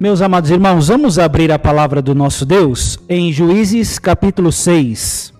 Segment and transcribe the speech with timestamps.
[0.00, 5.30] Meus amados irmãos, vamos abrir a palavra do nosso Deus em Juízes capítulo 6.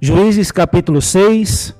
[0.00, 1.74] Juízes capítulo 6.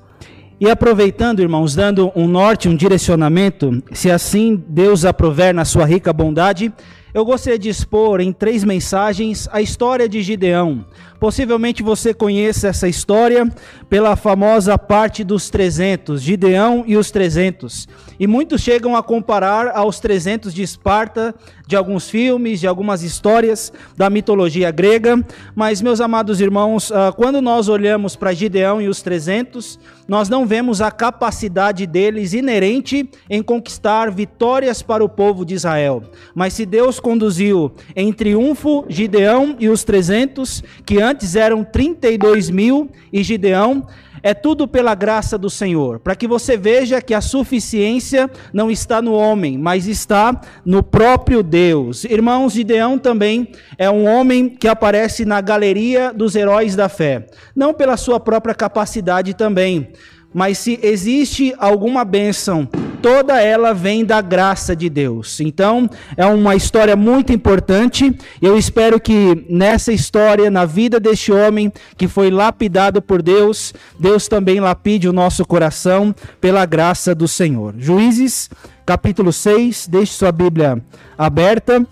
[0.59, 6.11] E aproveitando, irmãos, dando um norte, um direcionamento, se assim Deus aprover na sua rica
[6.11, 6.73] bondade,
[7.13, 10.85] eu gostaria de expor em três mensagens a história de Gideão,
[11.19, 13.45] Possivelmente você conheça essa história
[13.89, 17.89] pela famosa parte dos 300, Gideão e os 300.
[18.17, 21.35] E muitos chegam a comparar aos 300 de Esparta,
[21.69, 25.23] de alguns filmes, de algumas histórias da mitologia grega.
[25.53, 30.47] Mas, meus amados irmãos, ah, quando nós olhamos para Gideão e os 300, nós não
[30.47, 36.01] vemos a capacidade deles inerente em conquistar vitórias para o povo de Israel.
[36.33, 42.89] Mas se Deus conduziu em triunfo Gideão e os 300, que antes eram 32 mil,
[43.13, 43.85] e Gideão,
[44.21, 49.01] é tudo pela graça do Senhor, para que você veja que a suficiência não está
[49.01, 52.03] no homem, mas está no próprio Deus.
[52.03, 57.73] Irmãos, Gideão também é um homem que aparece na galeria dos heróis da fé, não
[57.73, 59.89] pela sua própria capacidade também,
[60.33, 62.67] mas se existe alguma bênção,
[63.01, 65.39] toda ela vem da graça de Deus.
[65.39, 68.15] Então, é uma história muito importante.
[68.41, 74.27] Eu espero que nessa história, na vida deste homem que foi lapidado por Deus, Deus
[74.27, 77.73] também lapide o nosso coração pela graça do Senhor.
[77.77, 78.49] Juízes,
[78.85, 80.81] capítulo 6, deixe sua Bíblia
[81.17, 81.85] aberta.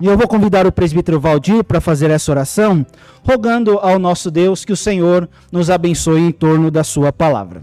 [0.00, 2.84] E eu vou convidar o presbítero Valdir para fazer essa oração,
[3.22, 7.62] rogando ao nosso Deus que o Senhor nos abençoe em torno da sua palavra.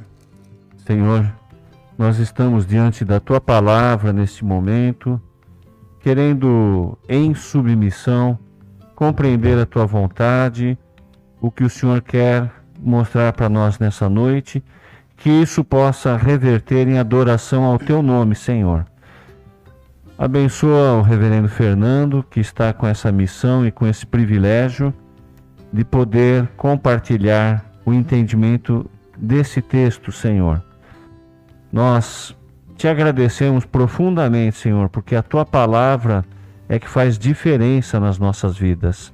[0.87, 1.31] Senhor,
[2.01, 5.21] nós estamos diante da tua palavra neste momento,
[5.99, 8.39] querendo em submissão
[8.95, 10.75] compreender a tua vontade,
[11.39, 14.63] o que o Senhor quer mostrar para nós nessa noite,
[15.15, 18.83] que isso possa reverter em adoração ao teu nome, Senhor.
[20.17, 24.91] Abençoa o reverendo Fernando, que está com essa missão e com esse privilégio
[25.71, 30.70] de poder compartilhar o entendimento desse texto, Senhor.
[31.71, 32.35] Nós
[32.75, 36.25] te agradecemos profundamente, Senhor, porque a tua palavra
[36.67, 39.13] é que faz diferença nas nossas vidas.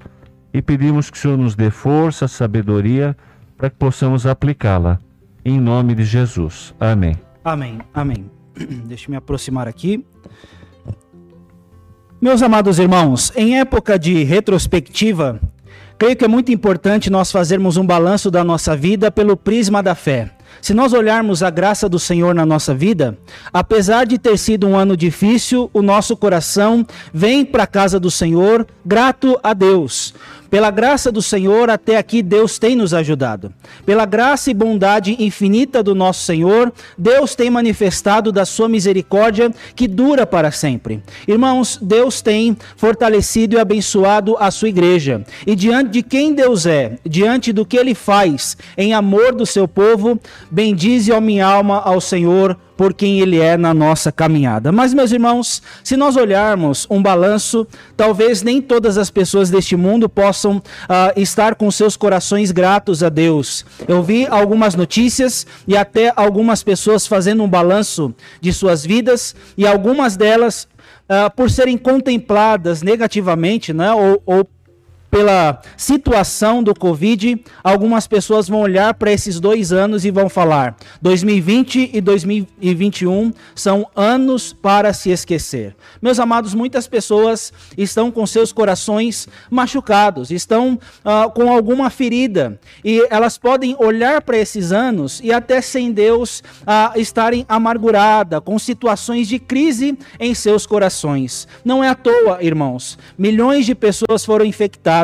[0.54, 3.16] E pedimos que o Senhor nos dê força, sabedoria,
[3.58, 5.00] para que possamos aplicá-la.
[5.44, 6.74] Em nome de Jesus.
[6.80, 7.16] Amém.
[7.44, 7.80] Amém.
[7.94, 8.32] Amém.
[8.86, 10.06] Deixa eu me aproximar aqui.
[12.20, 15.40] Meus amados irmãos, em época de retrospectiva,
[15.98, 19.94] creio que é muito importante nós fazermos um balanço da nossa vida pelo prisma da
[19.94, 20.37] fé.
[20.62, 23.18] Se nós olharmos a graça do Senhor na nossa vida,
[23.54, 28.12] apesar de ter sido um ano difícil, o nosso coração vem para a casa do
[28.12, 30.14] Senhor grato a Deus.
[30.50, 33.54] Pela graça do Senhor, até aqui Deus tem nos ajudado.
[33.86, 39.88] Pela graça e bondade infinita do nosso Senhor, Deus tem manifestado da sua misericórdia que
[39.88, 41.02] dura para sempre.
[41.28, 45.24] Irmãos, Deus tem fortalecido e abençoado a sua igreja.
[45.46, 49.68] E diante de quem Deus é, diante do que ele faz em amor do seu
[49.68, 50.20] povo,
[50.50, 54.72] bendize a minha alma ao Senhor por quem Ele é na nossa caminhada.
[54.72, 57.68] Mas, meus irmãos, se nós olharmos um balanço,
[57.98, 60.62] talvez nem todas as pessoas deste mundo possam uh,
[61.20, 63.66] estar com seus corações gratos a Deus.
[63.88, 69.66] Eu vi algumas notícias e até algumas pessoas fazendo um balanço de suas vidas e
[69.66, 70.68] algumas delas.
[71.10, 74.46] Uh, por serem contempladas negativamente, né, ou, ou
[75.10, 80.76] pela situação do Covid, algumas pessoas vão olhar para esses dois anos e vão falar:
[81.02, 85.76] 2020 e 2021 são anos para se esquecer.
[86.02, 93.06] Meus amados, muitas pessoas estão com seus corações machucados, estão uh, com alguma ferida, e
[93.10, 99.28] elas podem olhar para esses anos e até sem Deus uh, estarem amarguradas, com situações
[99.28, 101.48] de crise em seus corações.
[101.64, 104.97] Não é à toa, irmãos, milhões de pessoas foram infectadas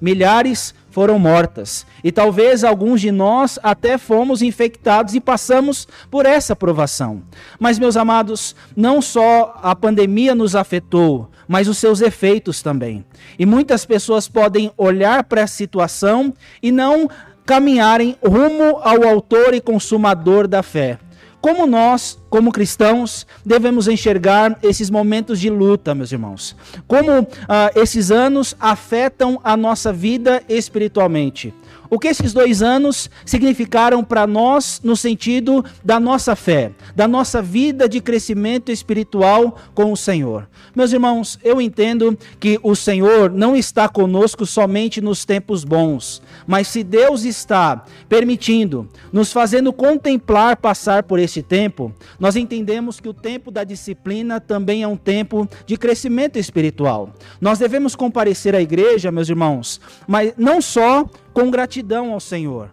[0.00, 1.86] milhares foram mortas.
[2.02, 7.22] E talvez alguns de nós até fomos infectados e passamos por essa provação.
[7.58, 13.04] Mas, meus amados, não só a pandemia nos afetou, mas os seus efeitos também.
[13.38, 17.08] E muitas pessoas podem olhar para a situação e não
[17.46, 20.98] caminharem rumo ao autor e consumador da fé.
[21.40, 26.54] Como nós, como cristãos, devemos enxergar esses momentos de luta, meus irmãos?
[26.86, 31.54] Como ah, esses anos afetam a nossa vida espiritualmente?
[31.90, 37.42] O que esses dois anos significaram para nós no sentido da nossa fé, da nossa
[37.42, 40.48] vida de crescimento espiritual com o Senhor?
[40.72, 46.68] Meus irmãos, eu entendo que o Senhor não está conosco somente nos tempos bons, mas
[46.68, 53.14] se Deus está permitindo, nos fazendo contemplar passar por esse tempo, nós entendemos que o
[53.14, 57.12] tempo da disciplina também é um tempo de crescimento espiritual.
[57.40, 61.04] Nós devemos comparecer à igreja, meus irmãos, mas não só
[61.40, 62.70] com gratidão ao Senhor,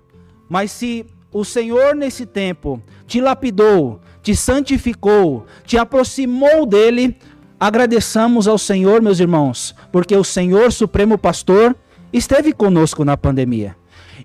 [0.49, 7.15] mas se o Senhor nesse tempo te lapidou, te santificou, te aproximou dele,
[7.57, 11.73] agradeçamos ao Senhor, meus irmãos, porque o Senhor Supremo Pastor
[12.11, 13.73] esteve conosco na pandemia.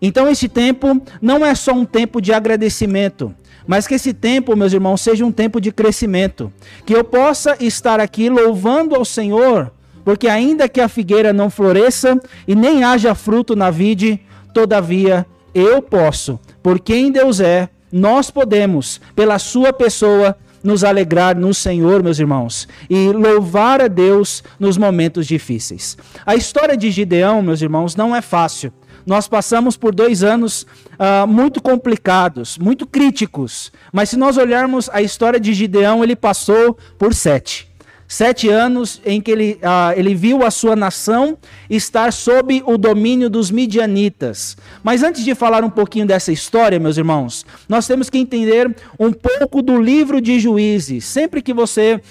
[0.00, 3.32] Então, esse tempo não é só um tempo de agradecimento,
[3.64, 6.52] mas que esse tempo, meus irmãos, seja um tempo de crescimento.
[6.84, 9.70] Que eu possa estar aqui louvando ao Senhor,
[10.04, 14.20] porque ainda que a figueira não floresça e nem haja fruto na vide,
[14.52, 21.52] todavia eu posso, por quem Deus é, nós podemos, pela Sua pessoa, nos alegrar no
[21.52, 25.96] Senhor, meus irmãos, e louvar a Deus nos momentos difíceis.
[26.24, 28.72] A história de Gideão, meus irmãos, não é fácil.
[29.04, 35.02] Nós passamos por dois anos uh, muito complicados, muito críticos, mas se nós olharmos a
[35.02, 37.71] história de Gideão, ele passou por sete.
[38.12, 41.38] Sete anos em que ele, uh, ele viu a sua nação
[41.70, 44.54] estar sob o domínio dos midianitas.
[44.84, 49.14] Mas antes de falar um pouquinho dessa história, meus irmãos, nós temos que entender um
[49.14, 51.06] pouco do livro de Juízes.
[51.06, 52.02] Sempre que você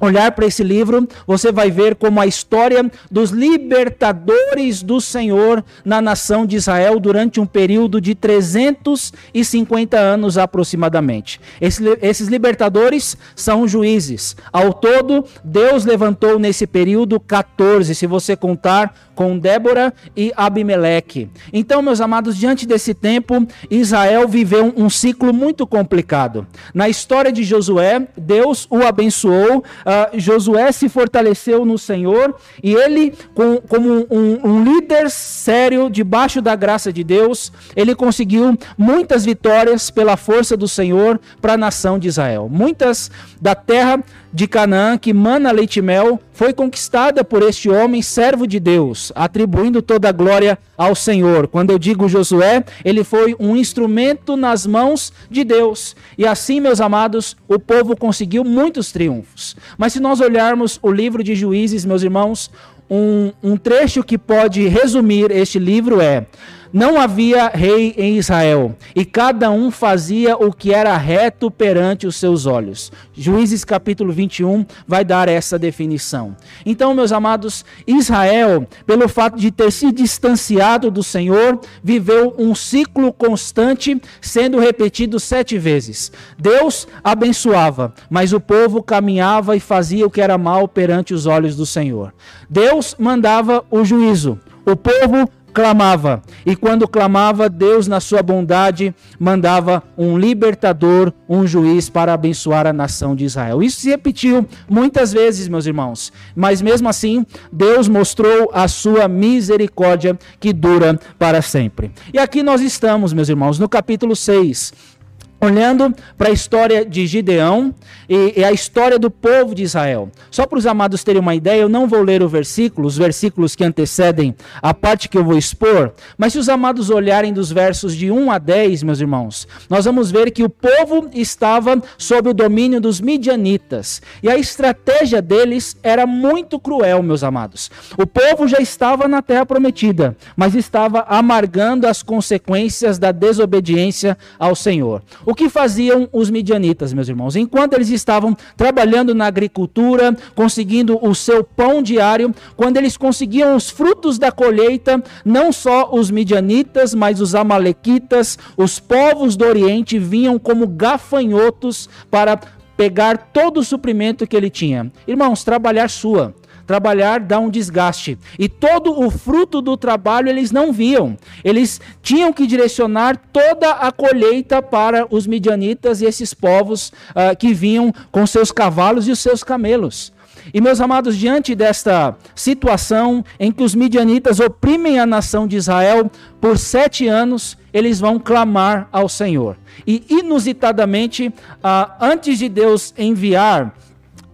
[0.00, 6.00] olhar para esse livro, você vai ver como a história dos libertadores do Senhor na
[6.00, 11.40] nação de Israel durante um período de 350 anos aproximadamente.
[11.60, 14.36] Esse, esses libertadores são juízes.
[14.52, 21.28] Ao todo, Deus levantou nesse período 14, se você contar com Débora e Abimeleque.
[21.52, 26.46] Então, meus amados, diante desse tempo, Israel viveu um ciclo muito complicado.
[26.72, 33.14] Na história de Josué, Deus o abençoou uh, Josué se fortaleceu no Senhor e ele,
[33.34, 39.90] com, como um, um líder sério, debaixo da graça de Deus, ele conseguiu muitas vitórias
[39.90, 42.48] pela força do Senhor para a nação de Israel.
[42.50, 44.02] Muitas da terra
[44.32, 49.10] de Canaã, que mana leite e mel, foi conquistada por este homem, servo de Deus,
[49.14, 51.48] atribuindo toda a glória ao Senhor.
[51.48, 55.96] Quando eu digo Josué, ele foi um instrumento nas mãos de Deus.
[56.16, 59.56] E assim, meus amados, o povo conseguiu muitos triunfos.
[59.76, 62.50] Mas se nós olharmos o livro de Juízes, meus irmãos,
[62.90, 66.26] um, um trecho que pode resumir este livro é:
[66.72, 72.16] não havia rei em Israel, e cada um fazia o que era reto perante os
[72.16, 72.92] seus olhos.
[73.14, 76.36] Juízes capítulo 21 vai dar essa definição.
[76.64, 83.12] Então, meus amados, Israel, pelo fato de ter se distanciado do Senhor, viveu um ciclo
[83.12, 86.12] constante, sendo repetido sete vezes.
[86.38, 91.56] Deus abençoava, mas o povo caminhava e fazia o que era mal perante os olhos
[91.56, 92.14] do Senhor.
[92.48, 96.22] Deus mandava o juízo, o povo clamava.
[96.46, 102.72] E quando clamava, Deus, na sua bondade, mandava um libertador, um juiz para abençoar a
[102.72, 103.60] nação de Israel.
[103.60, 106.12] Isso se repetiu muitas vezes, meus irmãos.
[106.36, 111.90] Mas mesmo assim, Deus mostrou a sua misericórdia que dura para sempre.
[112.14, 114.97] E aqui nós estamos, meus irmãos, no capítulo 6
[115.40, 117.74] olhando para a história de Gideão
[118.08, 120.10] e, e, a história do povo de Israel.
[120.30, 123.54] Só para os amados terem uma ideia, eu não vou ler o versículo, os versículos
[123.54, 127.94] que antecedem a parte que eu vou expor, mas se os amados olharem dos versos
[127.94, 132.34] de 1 a 10, meus irmãos, nós vamos ver que o povo estava sob o
[132.34, 137.70] domínio dos midianitas e a estratégia deles era muito cruel, meus amados.
[137.96, 144.54] O povo já estava na terra prometida, mas estava amargando as consequências da desobediência ao
[144.54, 145.02] Senhor.
[145.28, 147.36] O que faziam os midianitas, meus irmãos?
[147.36, 153.68] Enquanto eles estavam trabalhando na agricultura, conseguindo o seu pão diário, quando eles conseguiam os
[153.68, 160.38] frutos da colheita, não só os midianitas, mas os amalequitas, os povos do Oriente vinham
[160.38, 162.40] como gafanhotos para
[162.74, 164.90] pegar todo o suprimento que ele tinha.
[165.06, 166.34] Irmãos, trabalhar sua
[166.68, 168.18] Trabalhar dá um desgaste.
[168.38, 171.16] E todo o fruto do trabalho eles não viam.
[171.42, 177.54] Eles tinham que direcionar toda a colheita para os midianitas e esses povos uh, que
[177.54, 180.12] vinham com seus cavalos e os seus camelos.
[180.52, 186.10] E meus amados, diante desta situação em que os midianitas oprimem a nação de Israel
[186.38, 189.56] por sete anos, eles vão clamar ao Senhor.
[189.86, 193.74] E inusitadamente, uh, antes de Deus enviar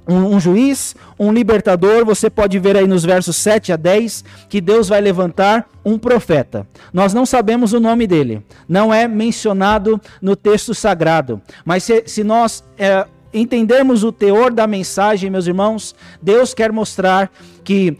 [0.06, 2.04] um, um, juiz, um libertador.
[2.04, 6.66] Você pode ver aí nos versos 7 a 10 que Deus vai levantar um profeta.
[6.92, 11.40] Nós não sabemos o nome dele, não é mencionado no texto sagrado.
[11.64, 17.30] Mas se, se nós é, entendermos o teor da mensagem, meus irmãos, Deus quer mostrar
[17.62, 17.99] que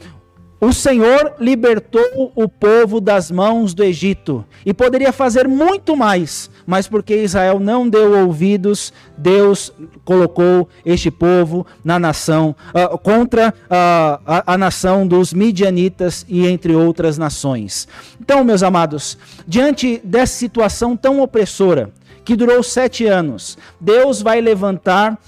[0.65, 6.89] o Senhor libertou o povo das mãos do Egito e poderia fazer muito mais, mas
[6.89, 9.71] porque Israel não deu ouvidos, Deus
[10.07, 16.75] colocou este povo na nação uh, contra uh, a, a nação dos midianitas e entre
[16.75, 17.87] outras nações.
[18.19, 21.91] Então, meus amados, diante dessa situação tão opressora
[22.25, 25.19] que durou sete anos, Deus vai levantar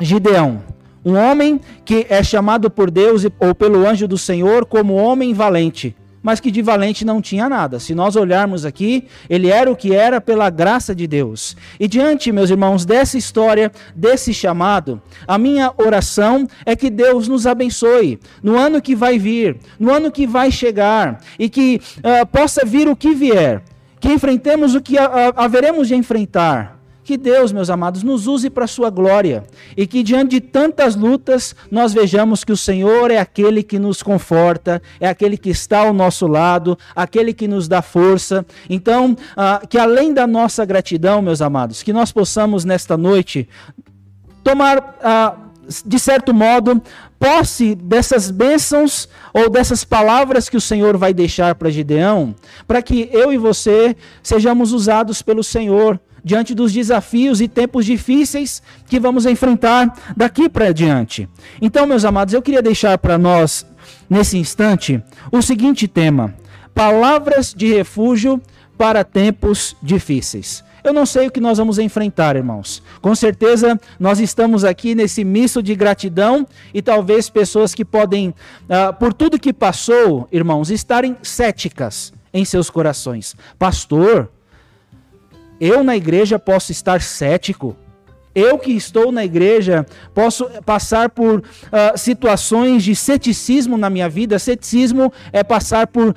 [0.00, 0.60] Gideão
[1.06, 5.94] um homem que é chamado por Deus ou pelo anjo do Senhor como homem valente,
[6.20, 7.78] mas que de valente não tinha nada.
[7.78, 11.56] Se nós olharmos aqui, ele era o que era pela graça de Deus.
[11.78, 17.46] E diante, meus irmãos, dessa história, desse chamado, a minha oração é que Deus nos
[17.46, 22.66] abençoe no ano que vai vir, no ano que vai chegar, e que uh, possa
[22.66, 23.62] vir o que vier,
[24.00, 24.96] que enfrentemos o que
[25.36, 26.75] haveremos de enfrentar
[27.06, 29.44] que Deus, meus amados, nos use para a sua glória
[29.76, 34.02] e que diante de tantas lutas nós vejamos que o Senhor é aquele que nos
[34.02, 38.44] conforta, é aquele que está ao nosso lado, aquele que nos dá força.
[38.68, 43.48] Então, ah, que além da nossa gratidão, meus amados, que nós possamos nesta noite
[44.42, 44.98] tomar.
[45.00, 45.36] Ah,
[45.84, 46.80] de certo modo,
[47.18, 52.36] posse dessas bênçãos ou dessas palavras que o Senhor vai deixar para Gideão,
[52.68, 58.60] para que eu e você sejamos usados pelo Senhor diante dos desafios e tempos difíceis
[58.88, 61.28] que vamos enfrentar daqui para diante.
[61.62, 63.64] Então, meus amados, eu queria deixar para nós,
[64.10, 66.34] nesse instante, o seguinte tema:
[66.74, 68.42] palavras de refúgio
[68.76, 70.64] para tempos difíceis.
[70.82, 72.82] Eu não sei o que nós vamos enfrentar, irmãos.
[73.00, 78.92] Com certeza nós estamos aqui nesse misto de gratidão e talvez pessoas que podem, uh,
[78.98, 83.36] por tudo que passou, irmãos, estarem céticas em seus corações.
[83.58, 84.30] Pastor,
[85.60, 87.76] eu na igreja posso estar cético.
[88.34, 91.42] Eu que estou na igreja posso passar por uh,
[91.96, 94.38] situações de ceticismo na minha vida.
[94.38, 96.14] Ceticismo é passar por uh,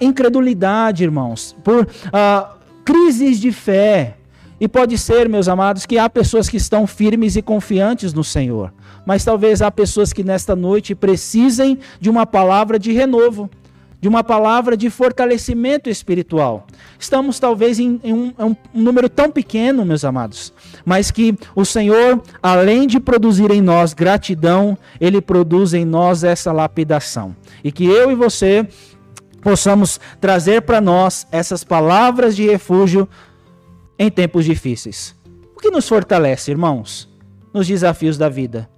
[0.00, 4.16] incredulidade, irmãos, por uh, crises de fé.
[4.60, 8.74] E pode ser, meus amados, que há pessoas que estão firmes e confiantes no Senhor.
[9.06, 13.48] Mas talvez há pessoas que nesta noite precisem de uma palavra de renovo
[14.00, 16.66] de uma palavra de fortalecimento espiritual.
[16.98, 20.52] Estamos talvez em, em, um, um, número tão pequeno, meus amados,
[20.84, 26.50] mas que o Senhor, além de produzir em nós gratidão, Ele produz em nós essa
[26.50, 27.36] lapidação.
[27.62, 28.66] E que eu e você
[29.42, 33.08] possamos trazer para nós essas palavras de refúgio
[33.98, 35.14] em tempos difíceis.
[35.54, 37.06] O que nos fortalece, irmãos,
[37.52, 38.68] nos desafios da vida?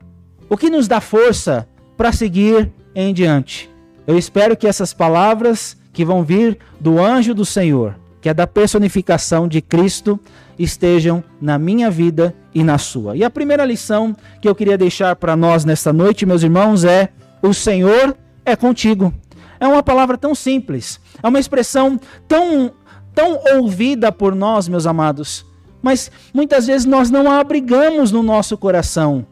[0.48, 3.71] O que nos dá força para seguir em diante?
[4.06, 8.46] Eu espero que essas palavras que vão vir do anjo do Senhor, que é da
[8.46, 10.18] personificação de Cristo,
[10.58, 13.16] estejam na minha vida e na sua.
[13.16, 17.10] E a primeira lição que eu queria deixar para nós nesta noite, meus irmãos, é:
[17.42, 19.12] o Senhor é contigo.
[19.58, 22.72] É uma palavra tão simples, é uma expressão tão
[23.14, 25.44] tão ouvida por nós, meus amados,
[25.82, 29.26] mas muitas vezes nós não a abrigamos no nosso coração.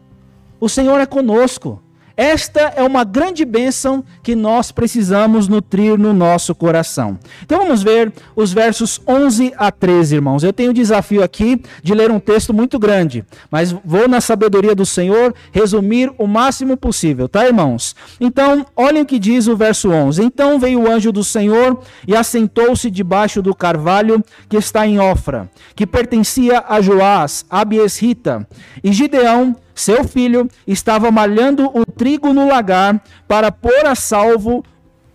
[0.59, 1.81] O Senhor é conosco.
[2.21, 7.17] Esta é uma grande bênção que nós precisamos nutrir no nosso coração.
[7.41, 10.43] Então vamos ver os versos 11 a 13, irmãos.
[10.43, 14.75] Eu tenho o desafio aqui de ler um texto muito grande, mas vou na sabedoria
[14.75, 17.95] do Senhor resumir o máximo possível, tá, irmãos?
[18.19, 20.23] Então, olhem o que diz o verso 11.
[20.23, 25.49] Então veio o anjo do Senhor e assentou-se debaixo do carvalho que está em Ofra,
[25.75, 28.47] que pertencia a Joás, Abiesrita,
[28.83, 34.63] e Gideão seu filho estava malhando o trigo no lagar para pôr a salvo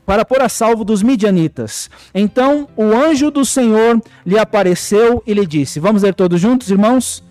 [0.04, 1.90] para pôr a salvo dos midianitas.
[2.14, 7.24] Então o anjo do Senhor lhe apareceu e lhe disse: Vamos ler todos juntos, irmãos?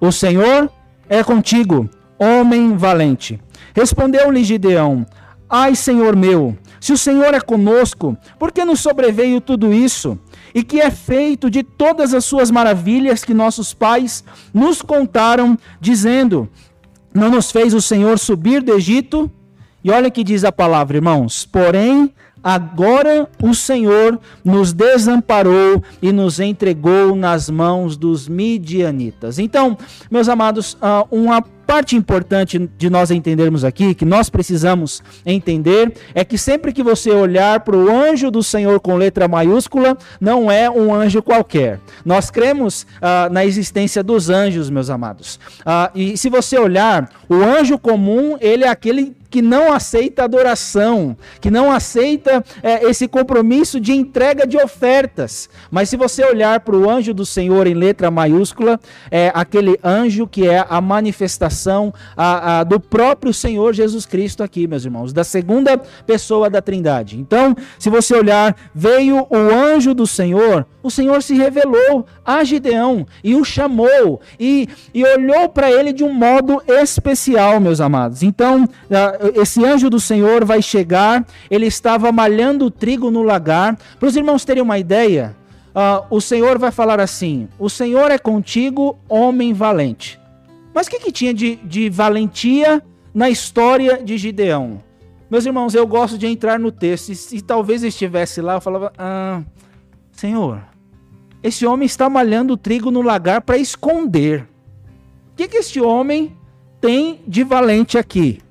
[0.00, 0.70] O Senhor
[1.08, 3.40] é contigo, homem valente.
[3.74, 5.04] Respondeu-lhe Gideão:
[5.50, 10.18] Ai, Senhor meu, se o Senhor é conosco, por que nos sobreveio tudo isso?
[10.54, 16.48] E que é feito de todas as suas maravilhas que nossos pais nos contaram, dizendo:
[17.12, 19.30] Não nos fez o Senhor subir do Egito?
[19.82, 26.38] E olha que diz a palavra, irmãos: Porém, agora o Senhor nos desamparou e nos
[26.38, 29.38] entregou nas mãos dos midianitas.
[29.38, 29.76] Então,
[30.10, 36.24] meus amados, ah, uma parte importante de nós entendermos aqui, que nós precisamos entender, é
[36.24, 40.70] que sempre que você olhar para o anjo do Senhor com letra maiúscula, não é
[40.70, 41.80] um anjo qualquer.
[42.04, 45.40] Nós cremos ah, na existência dos anjos, meus amados.
[45.64, 51.16] Ah, e se você olhar, o anjo comum, ele é aquele que não aceita adoração,
[51.40, 55.50] que não aceita é, esse compromisso de entrega de ofertas.
[55.72, 58.78] Mas se você olhar para o anjo do Senhor em letra maiúscula,
[59.10, 64.68] é aquele anjo que é a manifestação a, a, do próprio Senhor Jesus Cristo aqui,
[64.68, 65.76] meus irmãos, da segunda
[66.06, 67.18] pessoa da Trindade.
[67.18, 73.04] Então, se você olhar, veio o anjo do Senhor, o Senhor se revelou a Gideão
[73.24, 78.22] e o chamou e, e olhou para ele de um modo especial, meus amados.
[78.22, 78.68] Então,
[79.34, 83.78] esse anjo do Senhor vai chegar, ele estava malhando o trigo no lagar.
[83.98, 85.34] Para os irmãos terem uma ideia,
[85.74, 90.20] uh, o Senhor vai falar assim: O Senhor é contigo, homem valente.
[90.74, 92.82] Mas o que, que tinha de, de valentia
[93.14, 94.82] na história de Gideão?
[95.30, 97.10] Meus irmãos, eu gosto de entrar no texto.
[97.10, 99.40] E se talvez estivesse lá, eu falava: ah,
[100.12, 100.62] Senhor,
[101.42, 104.48] esse homem está malhando trigo no lagar para esconder.
[105.32, 106.36] O que, que esse homem
[106.80, 108.43] tem de valente aqui?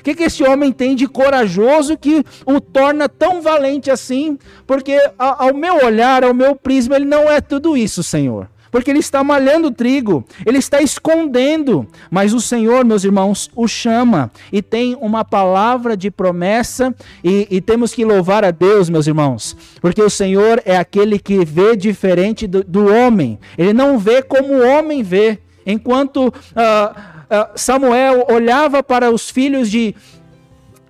[0.00, 4.38] O que, que esse homem tem de corajoso que o torna tão valente assim?
[4.66, 8.48] Porque ao meu olhar, ao meu prisma, ele não é tudo isso, Senhor.
[8.74, 11.86] Porque ele está malhando trigo, ele está escondendo.
[12.10, 16.92] Mas o Senhor, meus irmãos, o chama e tem uma palavra de promessa.
[17.22, 21.44] E, e temos que louvar a Deus, meus irmãos, porque o Senhor é aquele que
[21.44, 23.38] vê diferente do, do homem.
[23.56, 25.38] Ele não vê como o homem vê.
[25.64, 26.26] Enquanto.
[26.26, 27.13] Uh,
[27.56, 29.94] Samuel olhava para os filhos de,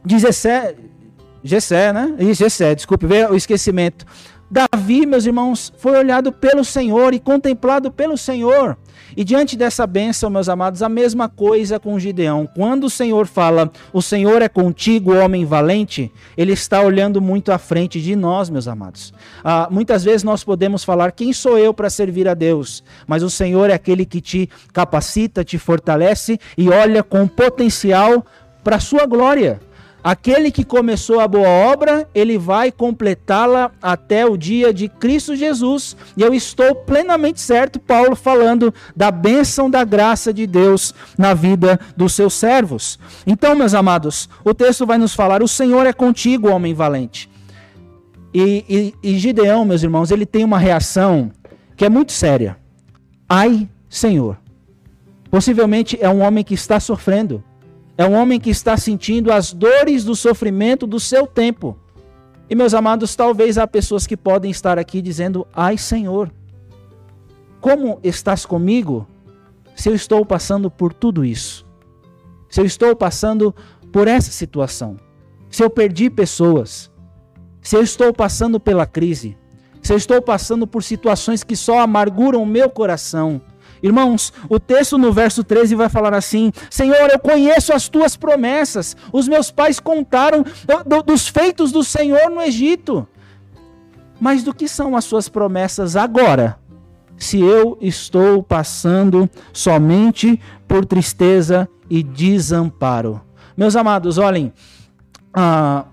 [0.04, 0.76] de Jessé,
[1.42, 2.14] Jessé, né?
[2.32, 4.06] Jessé, desculpe, veio o esquecimento.
[4.54, 8.78] Davi, meus irmãos, foi olhado pelo Senhor e contemplado pelo Senhor.
[9.16, 12.48] E diante dessa bênção, meus amados, a mesma coisa com Gideão.
[12.54, 17.58] Quando o Senhor fala, o Senhor é contigo, homem valente, ele está olhando muito à
[17.58, 19.12] frente de nós, meus amados.
[19.42, 22.84] Ah, muitas vezes nós podemos falar, quem sou eu para servir a Deus?
[23.08, 28.24] Mas o Senhor é aquele que te capacita, te fortalece e olha com potencial
[28.62, 29.60] para a sua glória.
[30.04, 35.96] Aquele que começou a boa obra, ele vai completá-la até o dia de Cristo Jesus.
[36.14, 41.80] E eu estou plenamente certo, Paulo, falando da bênção da graça de Deus na vida
[41.96, 42.98] dos seus servos.
[43.26, 47.30] Então, meus amados, o texto vai nos falar: o Senhor é contigo, homem valente.
[48.34, 51.32] E, e, e Gideão, meus irmãos, ele tem uma reação
[51.78, 52.58] que é muito séria.
[53.26, 54.36] Ai, Senhor.
[55.30, 57.42] Possivelmente é um homem que está sofrendo
[57.96, 61.78] é um homem que está sentindo as dores do sofrimento do seu tempo.
[62.50, 66.30] E meus amados, talvez há pessoas que podem estar aqui dizendo: Ai Senhor,
[67.60, 69.06] como estás comigo
[69.74, 71.64] se eu estou passando por tudo isso?
[72.50, 73.54] Se eu estou passando
[73.92, 74.96] por essa situação?
[75.48, 76.90] Se eu perdi pessoas?
[77.62, 79.36] Se eu estou passando pela crise?
[79.80, 83.40] Se eu estou passando por situações que só amarguram o meu coração?
[83.84, 88.96] Irmãos, o texto no verso 13 vai falar assim: Senhor, eu conheço as tuas promessas.
[89.12, 90.42] Os meus pais contaram
[91.04, 93.06] dos feitos do Senhor no Egito.
[94.18, 96.58] Mas do que são as suas promessas agora?
[97.18, 103.20] Se eu estou passando somente por tristeza e desamparo.
[103.54, 104.50] Meus amados, olhem,
[105.34, 105.84] ah,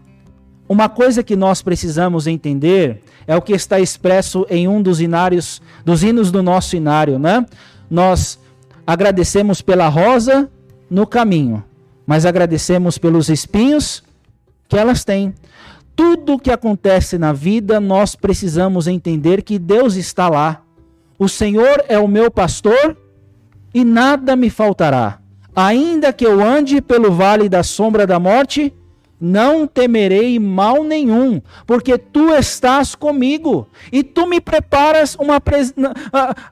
[0.72, 5.62] uma coisa que nós precisamos entender é o que está expresso em um dos inários,
[5.84, 7.46] dos hinos do nosso inário, né?
[7.92, 8.40] Nós
[8.88, 10.50] agradecemos pela rosa
[10.90, 11.62] no caminho,
[12.08, 14.02] mas agradecemos pelos espinhos
[14.70, 15.34] que elas têm.
[15.94, 20.64] Tudo que acontece na vida, nós precisamos entender que Deus está lá.
[21.20, 22.98] O Senhor é o meu pastor
[23.74, 25.20] e nada me faltará.
[25.54, 28.74] Ainda que eu ande pelo vale da sombra da morte,
[29.22, 35.40] não temerei mal nenhum, porque tu estás comigo e tu me preparas uma,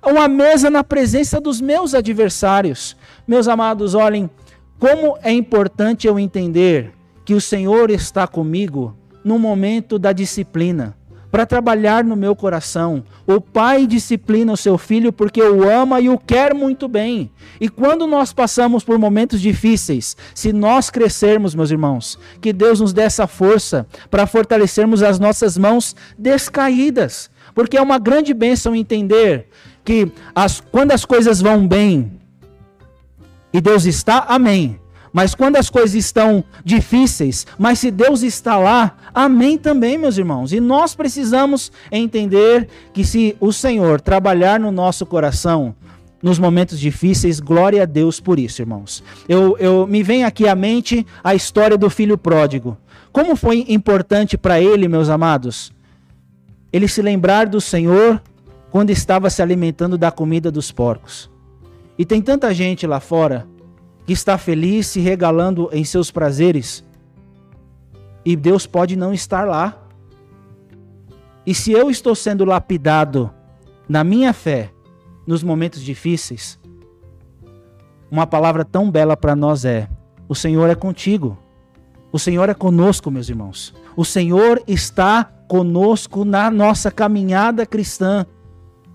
[0.06, 2.96] uma mesa na presença dos meus adversários.
[3.28, 4.30] Meus amados, olhem,
[4.78, 6.94] como é importante eu entender
[7.26, 10.99] que o Senhor está comigo no momento da disciplina
[11.32, 13.04] para trabalhar no meu coração.
[13.26, 17.32] O pai disciplina o seu filho porque o ama e o quer muito bem.
[17.60, 22.94] E quando nós passamos por momentos difíceis, se nós crescermos, meus irmãos, que Deus nos
[22.94, 27.30] dê essa força para fortalecermos as nossas mãos descaídas.
[27.54, 29.48] Porque é uma grande bênção entender
[29.84, 32.20] que as, quando as coisas vão bem
[33.52, 34.80] e Deus está, amém.
[35.12, 40.54] Mas quando as coisas estão difíceis, mas se Deus está lá, amém também, meus irmãos.
[40.54, 45.76] E nós precisamos entender que se o Senhor trabalhar no nosso coração,
[46.22, 49.04] nos momentos difíceis, glória a Deus por isso, irmãos.
[49.28, 52.78] Eu, eu me vem aqui à mente a história do filho pródigo.
[53.12, 55.72] Como foi importante para ele, meus amados,
[56.72, 58.22] ele se lembrar do Senhor
[58.70, 61.30] quando estava se alimentando da comida dos porcos.
[61.98, 63.48] E tem tanta gente lá fora
[64.10, 66.84] que está feliz se regalando em seus prazeres.
[68.26, 69.78] E Deus pode não estar lá.
[71.46, 73.30] E se eu estou sendo lapidado
[73.88, 74.72] na minha fé
[75.28, 76.60] nos momentos difíceis,
[78.10, 79.88] uma palavra tão bela para nós é:
[80.28, 81.38] o Senhor é contigo.
[82.12, 83.76] O Senhor é conosco, meus irmãos.
[83.96, 88.26] O Senhor está conosco na nossa caminhada cristã.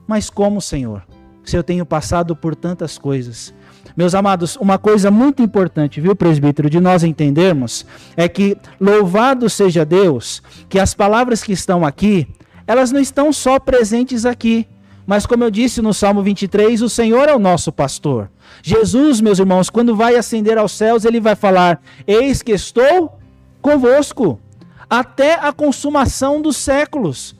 [0.08, 1.06] Mas como, Senhor?
[1.44, 3.54] Se eu tenho passado por tantas coisas.
[3.96, 9.84] Meus amados, uma coisa muito importante, viu, presbítero, de nós entendermos é que louvado seja
[9.84, 12.26] Deus, que as palavras que estão aqui,
[12.66, 14.66] elas não estão só presentes aqui,
[15.06, 18.30] mas como eu disse no Salmo 23, o Senhor é o nosso pastor.
[18.62, 23.18] Jesus, meus irmãos, quando vai ascender aos céus, ele vai falar: Eis que estou
[23.60, 24.40] convosco
[24.88, 27.36] até a consumação dos séculos.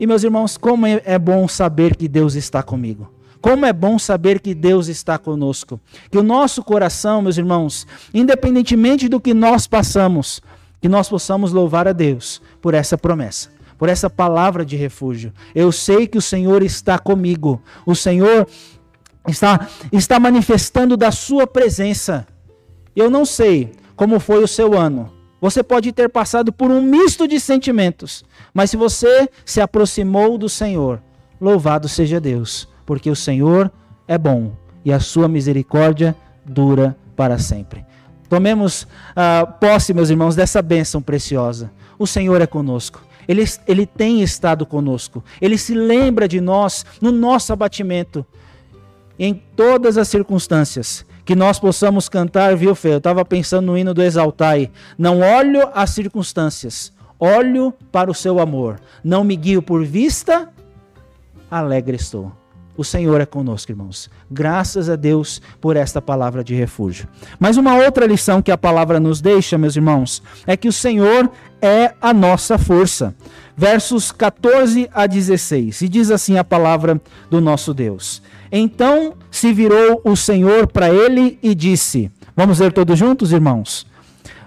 [0.00, 3.17] E meus irmãos, como é, é bom saber que Deus está comigo.
[3.40, 5.80] Como é bom saber que Deus está conosco.
[6.10, 10.40] Que o nosso coração, meus irmãos, independentemente do que nós passamos,
[10.80, 15.32] que nós possamos louvar a Deus por essa promessa por essa palavra de refúgio.
[15.54, 17.62] Eu sei que o Senhor está comigo.
[17.86, 18.46] O Senhor
[19.28, 22.26] está, está manifestando da sua presença.
[22.94, 25.12] Eu não sei como foi o seu ano.
[25.40, 30.48] Você pode ter passado por um misto de sentimentos, mas se você se aproximou do
[30.48, 31.00] Senhor,
[31.40, 33.70] louvado seja Deus, porque o Senhor
[34.06, 37.84] é bom e a sua misericórdia dura para sempre.
[38.30, 41.70] Tomemos uh, posse, meus irmãos, dessa bênção preciosa.
[41.98, 43.02] O Senhor é conosco.
[43.28, 45.22] Ele, ele tem estado conosco.
[45.38, 48.24] Ele se lembra de nós no nosso abatimento.
[49.18, 51.04] Em todas as circunstâncias.
[51.26, 52.94] Que nós possamos cantar, viu, Fê?
[52.94, 54.70] Eu estava pensando no hino do Exaltai.
[54.96, 58.80] Não olho as circunstâncias, olho para o seu amor.
[59.04, 60.48] Não me guio por vista,
[61.50, 62.32] alegre estou.
[62.78, 64.08] O Senhor é conosco, irmãos.
[64.30, 67.08] Graças a Deus por esta palavra de refúgio.
[67.36, 71.28] Mas uma outra lição que a palavra nos deixa, meus irmãos, é que o Senhor
[71.60, 73.12] é a nossa força.
[73.56, 75.82] Versos 14 a 16.
[75.82, 81.36] E diz assim a palavra do nosso Deus: Então se virou o Senhor para ele
[81.42, 83.88] e disse: Vamos ler todos juntos, irmãos?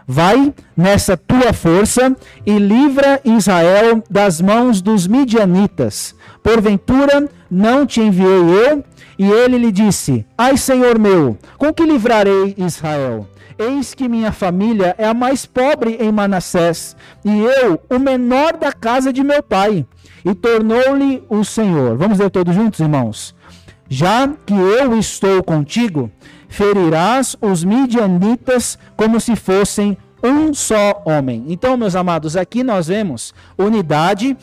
[0.07, 2.15] Vai nessa tua força
[2.45, 8.83] e livra Israel das mãos dos midianitas Porventura não te enviei eu?
[9.17, 13.27] E ele lhe disse: Ai, Senhor meu, com que livrarei Israel?
[13.57, 18.71] Eis que minha família é a mais pobre em Manassés, e eu, o menor da
[18.71, 19.85] casa de meu pai.
[20.25, 21.95] E tornou-lhe o Senhor.
[21.97, 23.35] Vamos ler todos juntos, irmãos?
[23.87, 26.09] Já que eu estou contigo,
[26.47, 31.45] ferirás os midianitas como se fossem um só homem.
[31.47, 34.37] Então, meus amados, aqui nós vemos unidade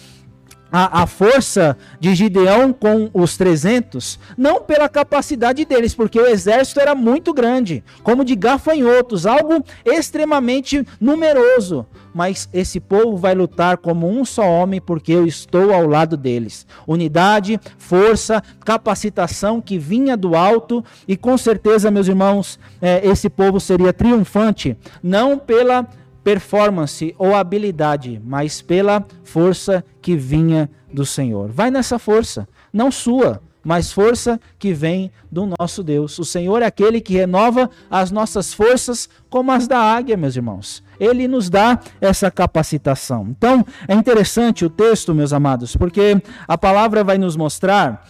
[0.71, 6.81] a, a, força de Gideão com os 300, não pela capacidade deles, porque o exército
[6.81, 11.87] era muito grande, como de gafanhotos, algo extremamente numeroso.
[12.15, 16.67] Mas esse povo vai lutar como um só homem, porque eu estou ao lado deles.
[16.87, 23.61] Unidade, força, capacitação que vinha do alto, e com certeza, meus irmãos, é, esse povo
[23.61, 25.87] seria triunfante, não pela
[26.29, 31.51] performance ou habilidade, mas pela força que vinha do Senhor.
[31.51, 36.19] Vai nessa força, não sua, mas força que vem do nosso Deus.
[36.19, 40.83] O Senhor é aquele que renova as nossas forças como as da águia, meus irmãos.
[41.01, 43.29] Ele nos dá essa capacitação.
[43.31, 48.07] Então, é interessante o texto, meus amados, porque a palavra vai nos mostrar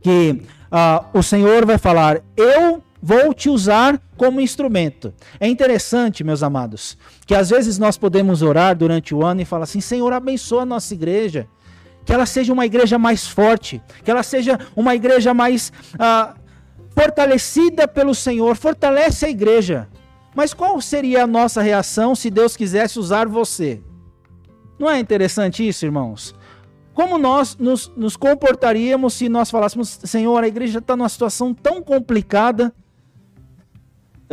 [0.00, 0.40] que
[0.72, 5.12] uh, o Senhor vai falar: Eu vou te usar como instrumento.
[5.38, 9.64] É interessante, meus amados, que às vezes nós podemos orar durante o ano e falar
[9.64, 11.46] assim: Senhor, abençoa a nossa igreja.
[12.06, 16.34] Que ela seja uma igreja mais forte, que ela seja uma igreja mais ah,
[16.90, 19.88] fortalecida pelo Senhor, fortalece a igreja.
[20.34, 23.82] Mas qual seria a nossa reação se Deus quisesse usar você?
[24.78, 26.34] Não é interessante isso, irmãos?
[26.92, 31.82] Como nós nos, nos comportaríamos se nós falássemos, Senhor, a igreja está numa situação tão
[31.82, 32.74] complicada,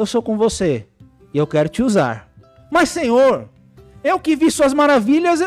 [0.01, 0.85] eu sou com você
[1.33, 2.29] e eu quero te usar.
[2.69, 3.47] Mas, Senhor,
[4.03, 5.39] eu que vi suas maravilhas,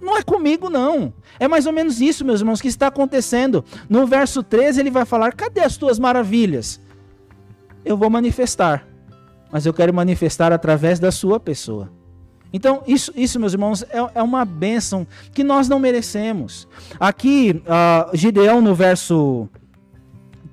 [0.00, 1.12] não é comigo, não.
[1.38, 3.64] É mais ou menos isso, meus irmãos, que está acontecendo.
[3.88, 6.80] No verso 13, ele vai falar: Cadê as tuas maravilhas?
[7.84, 8.86] Eu vou manifestar,
[9.50, 11.90] mas eu quero manifestar através da sua pessoa.
[12.52, 16.66] Então, isso, isso meus irmãos, é, é uma bênção que nós não merecemos.
[16.98, 19.48] Aqui, uh, Gideão, no verso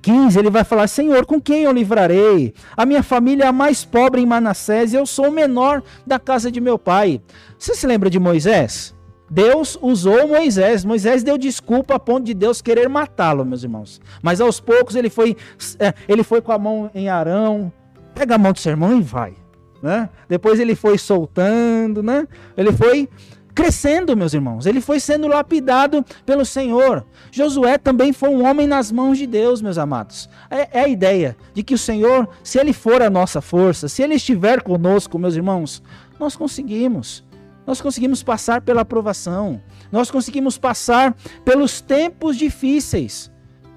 [0.06, 2.54] 15, ele vai falar: Senhor, com quem eu livrarei?
[2.76, 6.16] A minha família é a mais pobre em Manassés e eu sou o menor da
[6.16, 7.20] casa de meu pai.
[7.58, 8.94] Você se lembra de Moisés?
[9.28, 10.84] Deus usou Moisés.
[10.84, 14.00] Moisés deu desculpa a ponto de Deus querer matá-lo, meus irmãos.
[14.22, 15.36] Mas aos poucos ele foi,
[15.80, 17.72] é, ele foi com a mão em Arão,
[18.14, 19.34] pega a mão do sermão e vai.
[19.82, 20.08] Né?
[20.28, 22.28] Depois ele foi soltando, né?
[22.56, 23.08] ele foi
[23.56, 24.66] crescendo, meus irmãos.
[24.66, 27.06] Ele foi sendo lapidado pelo Senhor.
[27.32, 30.28] Josué também foi um homem nas mãos de Deus, meus amados.
[30.50, 34.02] É, é, a ideia de que o Senhor, se Ele for a nossa força, se
[34.02, 35.82] Ele estiver conosco, meus irmãos,
[36.20, 37.24] nós conseguimos.
[37.66, 39.60] Nós conseguimos passar pela aprovação.
[39.90, 43.32] Nós conseguimos passar pelos tempos difíceis.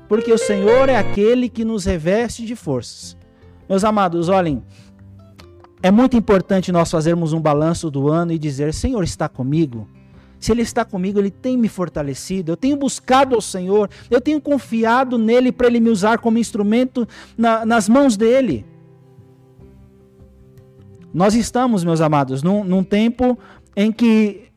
[0.09, 3.17] Porque o Senhor é aquele que nos reveste de forças.
[3.69, 4.61] Meus amados, olhem,
[5.81, 9.87] é muito importante nós fazermos um balanço do ano e dizer: Senhor está comigo.
[10.39, 12.51] Se Ele está comigo, Ele tem me fortalecido.
[12.51, 17.07] Eu tenho buscado ao Senhor, eu tenho confiado nele para Ele me usar como instrumento
[17.37, 18.65] na, nas mãos dele.
[21.13, 23.37] Nós estamos, meus amados, num, num tempo
[23.75, 24.49] em que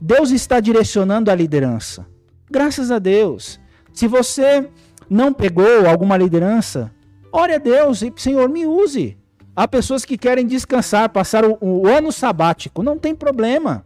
[0.00, 2.06] Deus está direcionando a liderança.
[2.50, 3.60] Graças a Deus.
[3.92, 4.68] Se você
[5.08, 6.90] não pegou alguma liderança,
[7.32, 9.19] ore a Deus e, Senhor, me use.
[9.60, 12.82] Há pessoas que querem descansar, passar o, o ano sabático.
[12.82, 13.84] Não tem problema.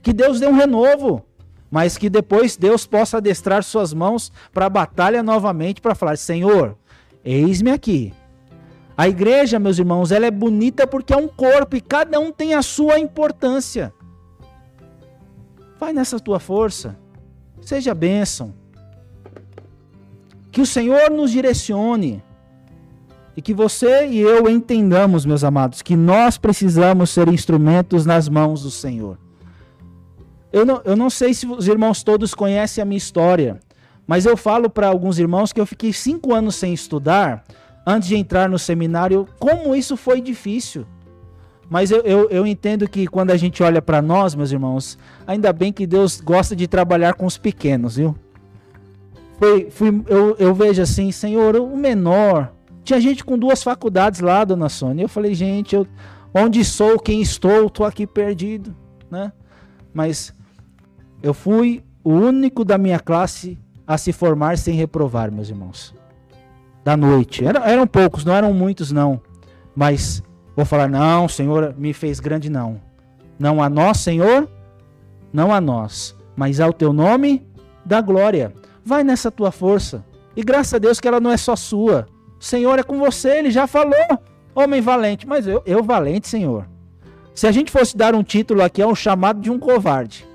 [0.00, 1.20] Que Deus dê um renovo.
[1.68, 6.78] Mas que depois Deus possa adestrar suas mãos para a batalha novamente, para falar: Senhor,
[7.24, 8.14] eis-me aqui.
[8.96, 12.54] A igreja, meus irmãos, ela é bonita porque é um corpo e cada um tem
[12.54, 13.92] a sua importância.
[15.76, 16.96] Vai nessa tua força.
[17.60, 18.54] Seja bênção.
[20.52, 22.22] Que o Senhor nos direcione.
[23.36, 28.62] E que você e eu entendamos, meus amados, que nós precisamos ser instrumentos nas mãos
[28.62, 29.18] do Senhor.
[30.50, 33.60] Eu não, eu não sei se os irmãos todos conhecem a minha história,
[34.06, 37.44] mas eu falo para alguns irmãos que eu fiquei cinco anos sem estudar
[37.86, 40.86] antes de entrar no seminário, como isso foi difícil.
[41.68, 44.96] Mas eu, eu, eu entendo que quando a gente olha para nós, meus irmãos,
[45.26, 48.16] ainda bem que Deus gosta de trabalhar com os pequenos, viu?
[49.38, 52.52] Foi, fui, eu, eu vejo assim, Senhor, o menor,
[52.86, 55.02] tinha gente com duas faculdades lá, dona Sônia.
[55.02, 55.86] Eu falei, gente, eu,
[56.32, 58.74] onde sou, quem estou, estou aqui perdido,
[59.10, 59.32] né?
[59.92, 60.32] Mas
[61.20, 65.92] eu fui o único da minha classe a se formar sem reprovar, meus irmãos.
[66.84, 67.44] Da noite.
[67.44, 69.20] Era, eram poucos, não eram muitos, não.
[69.74, 70.22] Mas
[70.54, 72.80] vou falar, não, Senhor me fez grande, não.
[73.36, 74.48] Não a nós, Senhor,
[75.32, 77.44] não a nós, mas ao teu nome
[77.84, 78.54] da glória.
[78.84, 80.04] Vai nessa tua força.
[80.36, 82.06] E graças a Deus que ela não é só sua.
[82.38, 83.94] Senhor é com você, ele já falou,
[84.54, 85.26] homem valente.
[85.26, 86.68] Mas eu, eu valente, Senhor.
[87.34, 90.26] Se a gente fosse dar um título aqui, é um chamado de um covarde.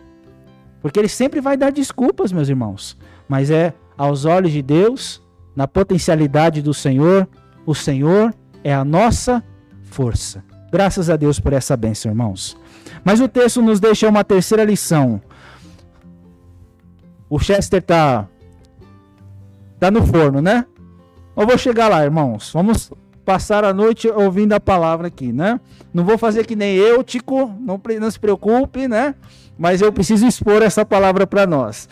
[0.82, 2.98] Porque ele sempre vai dar desculpas, meus irmãos.
[3.28, 5.22] Mas é aos olhos de Deus,
[5.56, 7.28] na potencialidade do Senhor,
[7.66, 8.34] o Senhor
[8.64, 9.44] é a nossa
[9.84, 10.44] força.
[10.72, 12.58] Graças a Deus por essa bênção, irmãos.
[13.04, 15.22] Mas o texto nos deixa uma terceira lição.
[17.30, 18.28] O Chester tá
[19.80, 20.66] tá no forno, né?
[21.36, 22.52] Eu vou chegar lá, irmãos.
[22.54, 22.92] Vamos
[23.26, 25.60] passar a noite ouvindo a palavra aqui, né?
[25.94, 29.16] Não vou fazer que nem eu, Tico, não, não se preocupe, né?
[29.58, 31.88] Mas eu preciso expor essa palavra para nós.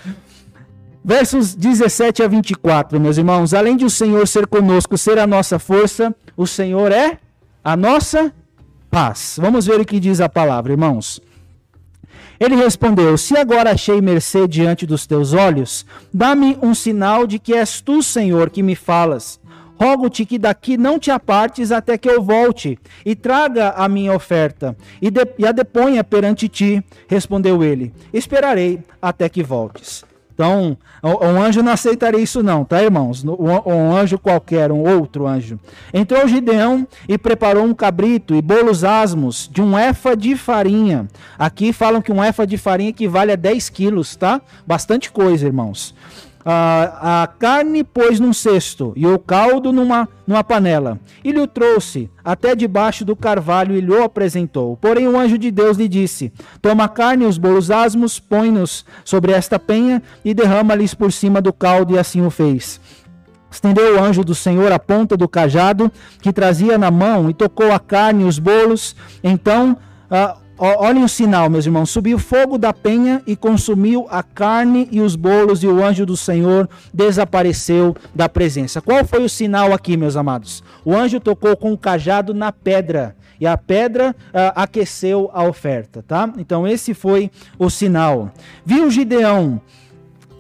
[1.04, 3.54] Versos 17 a 24, meus irmãos.
[3.54, 7.18] Além de o Senhor ser conosco, ser a nossa força, o Senhor é
[7.64, 8.34] a nossa
[8.90, 9.38] paz.
[9.40, 11.22] Vamos ver o que diz a palavra, irmãos.
[12.40, 17.54] Ele respondeu: Se agora achei mercê diante dos teus olhos, dá-me um sinal de que
[17.54, 19.40] és tu, Senhor, que me falas.
[19.80, 24.76] Rogo-te que daqui não te apartes até que eu volte e traga a minha oferta
[25.02, 26.84] e, de, e a deponha perante ti.
[27.08, 30.09] Respondeu ele: Esperarei até que voltes.
[30.40, 33.26] Então, um anjo não aceitaria isso não, tá, irmãos?
[33.26, 35.60] Um anjo qualquer, um outro anjo.
[35.94, 41.10] Entrou Gideão e preparou um cabrito e bolos asmos de um efa de farinha.
[41.38, 44.40] Aqui falam que um efa de farinha equivale a 10 quilos, tá?
[44.66, 45.94] Bastante coisa, irmãos
[46.44, 51.00] a, a carne pôs num cesto e o caldo numa, numa panela.
[51.24, 54.78] E lhe o trouxe até debaixo do carvalho e lhe o apresentou.
[54.78, 58.86] Porém o anjo de Deus lhe disse: Toma a carne e os bolos asmos, põe-nos
[59.04, 62.80] sobre esta penha e derrama-lhes por cima do caldo, e assim o fez.
[63.52, 67.72] Estendeu o anjo do Senhor a ponta do cajado que trazia na mão e tocou
[67.72, 68.96] a carne e os bolos.
[69.24, 69.76] Então
[70.12, 71.90] uh, Olhem o sinal, meus irmãos.
[71.90, 76.18] Subiu fogo da penha e consumiu a carne e os bolos, e o anjo do
[76.18, 78.82] Senhor desapareceu da presença.
[78.82, 80.62] Qual foi o sinal aqui, meus amados?
[80.84, 86.04] O anjo tocou com o cajado na pedra, e a pedra uh, aqueceu a oferta,
[86.06, 86.30] tá?
[86.38, 88.30] Então, esse foi o sinal.
[88.66, 89.62] Viu Gideão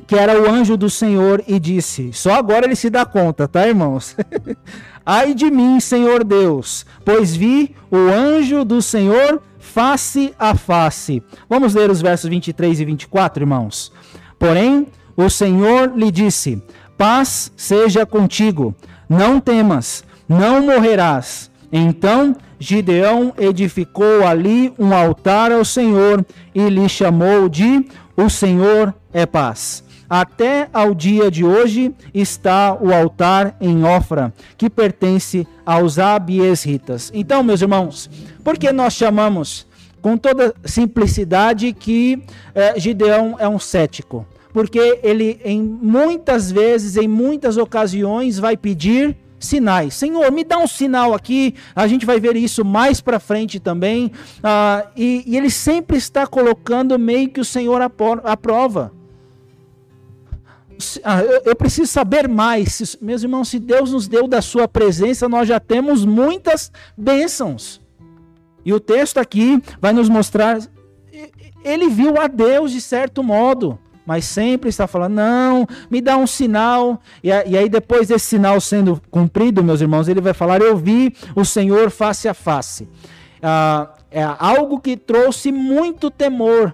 [0.05, 3.67] que era o anjo do Senhor, e disse: Só agora ele se dá conta, tá,
[3.67, 4.17] irmãos?
[5.05, 11.21] Ai de mim, Senhor Deus, pois vi o anjo do Senhor face a face.
[11.47, 13.91] Vamos ler os versos 23 e 24, irmãos.
[14.37, 16.61] Porém, o Senhor lhe disse:
[16.97, 18.73] Paz seja contigo,
[19.07, 21.51] não temas, não morrerás.
[21.71, 27.85] Então Gideão edificou ali um altar ao Senhor e lhe chamou de
[28.17, 29.83] O Senhor é Paz.
[30.09, 37.11] Até ao dia de hoje está o altar em Ofra, que pertence aos abiesritas.
[37.13, 38.09] Então, meus irmãos,
[38.43, 39.67] por que nós chamamos
[40.01, 42.23] com toda simplicidade que
[42.55, 44.25] eh, Gideão é um cético?
[44.51, 49.93] Porque ele, em muitas vezes, em muitas ocasiões, vai pedir sinais.
[49.93, 51.53] Senhor, me dá um sinal aqui.
[51.75, 54.11] A gente vai ver isso mais para frente também.
[54.43, 58.91] Ah, e, e, ele sempre está colocando meio que o Senhor aprova.
[58.93, 58.98] Ah,
[61.21, 62.97] eu, eu preciso saber mais.
[63.01, 67.81] Meus irmãos, se Deus nos deu da sua presença, nós já temos muitas bênçãos.
[68.63, 70.59] E o texto aqui vai nos mostrar.
[71.63, 73.77] Ele viu a Deus de certo modo
[74.09, 76.99] mas sempre está falando, não, me dá um sinal.
[77.23, 81.45] E, aí, depois desse sinal sendo cumprido, meus irmãos, ele vai falar: Eu vi o
[81.45, 82.89] Senhor face a face.
[83.39, 86.73] Ah, é algo que trouxe muito temor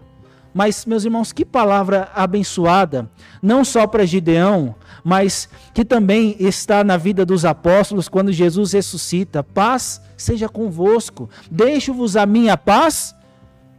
[0.55, 6.95] mas, meus irmãos, que palavra abençoada, não só para Gideão, mas que também está na
[6.95, 9.43] vida dos apóstolos quando Jesus ressuscita.
[9.43, 13.13] Paz seja convosco, deixo-vos a minha paz,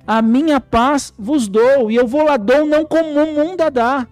[0.06, 3.70] a minha paz vos dou, e eu vou lá dou não como o mundo a
[3.70, 4.06] dá.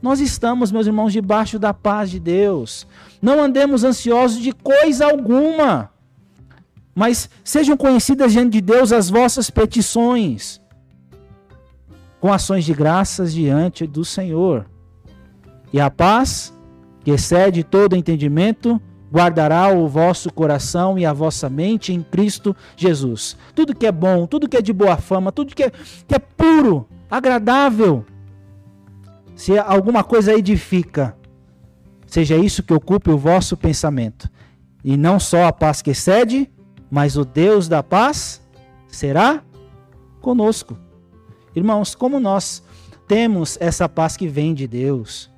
[0.00, 2.86] Nós estamos, meus irmãos, debaixo da paz de Deus.
[3.20, 5.90] Não andemos ansiosos de coisa alguma,
[6.94, 10.64] mas sejam conhecidas diante de Deus as vossas petições
[12.26, 14.66] com ações de graças diante do Senhor.
[15.72, 16.52] E a paz,
[17.04, 23.36] que excede todo entendimento, guardará o vosso coração e a vossa mente em Cristo Jesus.
[23.54, 26.18] Tudo que é bom, tudo que é de boa fama, tudo que é, que é
[26.18, 28.04] puro, agradável,
[29.36, 31.16] se alguma coisa edifica,
[32.08, 34.28] seja isso que ocupe o vosso pensamento.
[34.82, 36.50] E não só a paz que excede,
[36.90, 38.42] mas o Deus da paz
[38.88, 39.44] será
[40.20, 40.85] conosco.
[41.56, 42.62] Irmãos, como nós
[43.08, 45.30] temos essa paz que vem de Deus.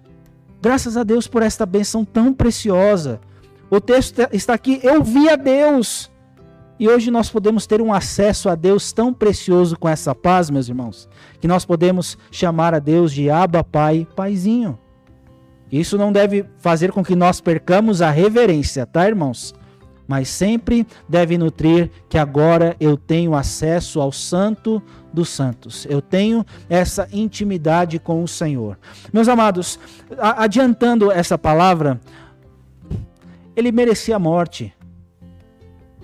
[0.61, 3.21] Graças a Deus por esta benção tão preciosa.
[3.71, 6.11] O texto está aqui, eu vi a Deus.
[6.81, 10.69] E hoje nós podemos ter um acesso a Deus tão precioso com essa paz, meus
[10.69, 11.09] irmãos,
[11.41, 14.79] que nós podemos chamar a Deus de Abba, Pai, Paizinho.
[15.71, 19.55] Isso não deve fazer com que nós percamos a reverência, tá, irmãos?
[20.09, 25.87] Mas sempre deve nutrir que agora eu tenho acesso ao Santo dos santos.
[25.89, 28.79] Eu tenho essa intimidade com o Senhor.
[29.13, 29.79] Meus amados,
[30.19, 32.01] adiantando essa palavra,
[33.55, 34.73] ele merecia a morte,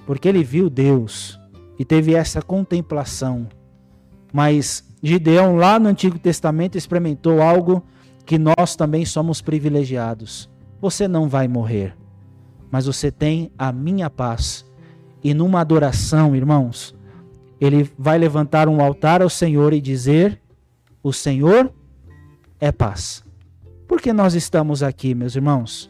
[0.04, 1.40] porque ele viu Deus
[1.78, 3.48] e teve essa contemplação.
[4.30, 7.82] Mas Gideão, lá no Antigo Testamento, experimentou algo
[8.26, 10.50] que nós também somos privilegiados.
[10.80, 11.96] Você não vai morrer,
[12.74, 14.66] mas você tem a minha paz.
[15.22, 16.92] E numa adoração, irmãos,
[17.60, 20.40] ele vai levantar um altar ao Senhor e dizer:
[21.00, 21.72] O Senhor
[22.58, 23.22] é paz.
[23.86, 25.88] Por que nós estamos aqui, meus irmãos?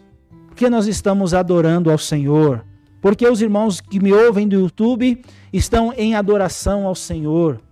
[0.49, 2.63] Porque nós estamos adorando ao Senhor.
[3.01, 7.63] Porque os irmãos que me ouvem do YouTube estão em adoração ao Senhor.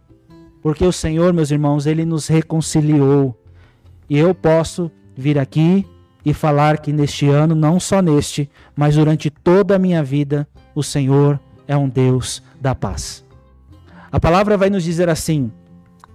[0.63, 3.39] Porque o Senhor, meus irmãos, ele nos reconciliou.
[4.09, 5.87] E eu posso vir aqui
[6.25, 10.83] e falar que neste ano, não só neste, mas durante toda a minha vida, o
[10.83, 13.25] Senhor é um Deus da paz.
[14.11, 15.51] A palavra vai nos dizer assim: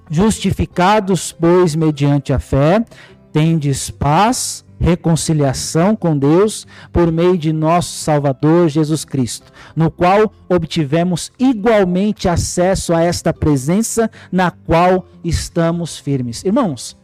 [0.09, 2.85] Justificados, pois, mediante a fé,
[3.31, 11.31] tendes paz, reconciliação com Deus por meio de nosso Salvador Jesus Cristo, no qual obtivemos
[11.37, 16.43] igualmente acesso a esta presença na qual estamos firmes.
[16.43, 16.97] Irmãos,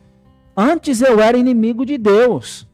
[0.56, 2.68] antes eu era inimigo de Deus,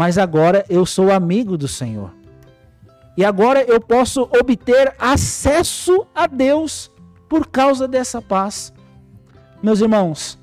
[0.00, 2.10] mas agora eu sou amigo do Senhor.
[3.18, 6.90] E agora eu posso obter acesso a Deus
[7.28, 8.72] por causa dessa paz.
[9.62, 10.38] Meus irmãos,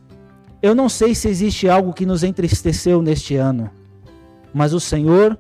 [0.62, 3.72] eu não sei se existe algo que nos entristeceu neste ano,
[4.54, 5.36] mas o Senhor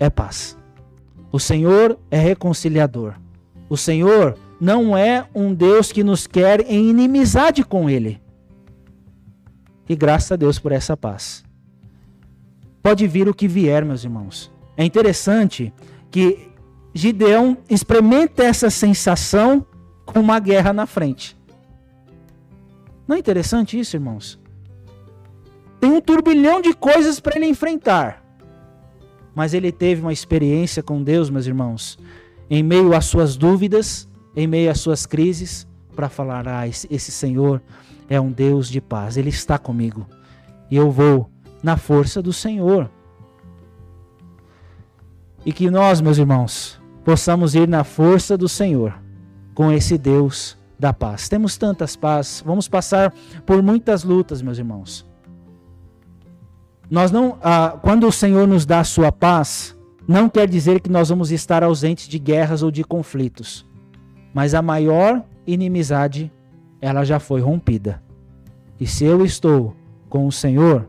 [0.00, 0.58] é paz.
[1.30, 3.14] O Senhor é reconciliador.
[3.68, 8.20] O Senhor não é um Deus que nos quer em inimizade com Ele.
[9.88, 11.44] E graças a Deus por essa paz.
[12.84, 14.52] Pode vir o que vier, meus irmãos.
[14.76, 15.72] É interessante
[16.10, 16.50] que
[16.92, 19.64] Gideão experimenta essa sensação
[20.04, 21.34] com uma guerra na frente.
[23.08, 24.38] Não é interessante isso, irmãos?
[25.80, 28.22] Tem um turbilhão de coisas para ele enfrentar.
[29.34, 31.98] Mas ele teve uma experiência com Deus, meus irmãos,
[32.50, 34.06] em meio às suas dúvidas,
[34.36, 35.66] em meio às suas crises,
[35.96, 37.62] para falar: ah, esse, Senhor
[38.10, 40.06] é um Deus de paz, Ele está comigo.
[40.70, 41.30] E eu vou
[41.64, 42.90] na força do Senhor.
[45.46, 48.94] E que nós, meus irmãos, possamos ir na força do Senhor,
[49.54, 51.26] com esse Deus da paz.
[51.26, 53.14] Temos tantas paz, vamos passar
[53.46, 55.06] por muitas lutas, meus irmãos.
[56.90, 59.74] Nós não, ah, quando o Senhor nos dá a sua paz,
[60.06, 63.66] não quer dizer que nós vamos estar ausentes de guerras ou de conflitos.
[64.34, 66.30] Mas a maior inimizade,
[66.78, 68.02] ela já foi rompida.
[68.78, 69.74] E se eu estou
[70.10, 70.86] com o Senhor,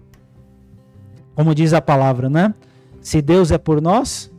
[1.36, 2.54] como diz a palavra, né?
[3.02, 4.32] Se Deus é por nós,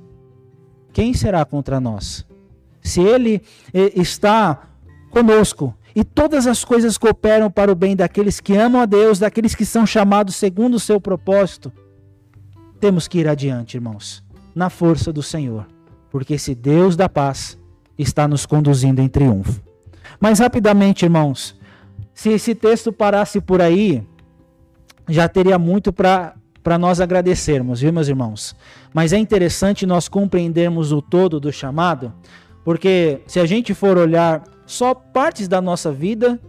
[0.93, 2.27] quem será contra nós?
[2.83, 3.43] Se Ele
[3.73, 4.71] eh, está
[5.11, 9.55] conosco e todas as coisas cooperam para o bem daqueles que amam a Deus, daqueles
[9.55, 11.73] que são chamados segundo o seu propósito,
[12.81, 14.25] temos que ir adiante, irmãos,
[14.55, 15.67] na força do Senhor,
[16.11, 17.59] porque esse Deus da paz
[17.99, 19.61] está nos conduzindo em triunfo.
[20.21, 21.59] Mas rapidamente, irmãos,
[22.15, 24.03] se esse texto parasse por aí,
[25.09, 26.35] já teria muito para
[26.67, 28.57] para nós agradecermos, viu, meus irmãos?
[28.93, 32.12] Mas é interessante nós compreendermos o todo do chamado,
[32.64, 36.41] porque se a gente for olhar só partes da nossa vida,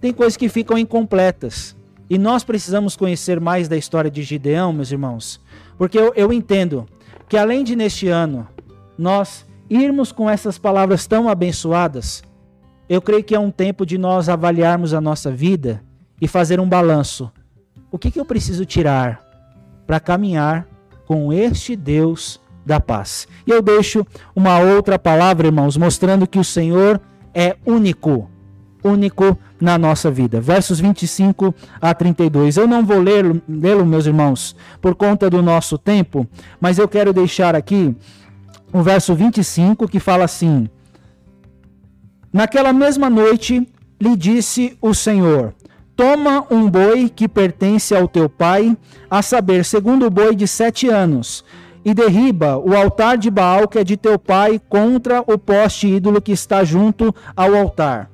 [0.00, 1.76] tem coisas que ficam incompletas.
[2.08, 5.38] E nós precisamos conhecer mais da história de Gideão, meus irmãos,
[5.76, 6.86] porque eu, eu entendo
[7.28, 8.48] que além de neste ano
[8.96, 12.22] nós irmos com essas palavras tão abençoadas,
[12.88, 15.82] eu creio que é um tempo de nós avaliarmos a nossa vida
[16.18, 17.30] e fazer um balanço.
[17.90, 19.23] O que, que eu preciso tirar
[19.86, 20.66] para caminhar
[21.06, 23.28] com este Deus da paz.
[23.46, 27.00] E eu deixo uma outra palavra, irmãos, mostrando que o Senhor
[27.34, 28.30] é único,
[28.82, 30.40] único na nossa vida.
[30.40, 32.56] Versos 25 a 32.
[32.56, 36.26] Eu não vou lê-lo, lê meus irmãos, por conta do nosso tempo,
[36.60, 37.94] mas eu quero deixar aqui
[38.72, 40.68] o verso 25 que fala assim:
[42.32, 43.66] Naquela mesma noite
[44.00, 45.54] lhe disse o Senhor:
[45.96, 48.76] Toma um boi que pertence ao teu pai,
[49.08, 51.44] a saber, segundo o boi de sete anos,
[51.84, 56.20] e derriba o altar de Baal que é de teu pai contra o poste ídolo
[56.20, 58.10] que está junto ao altar.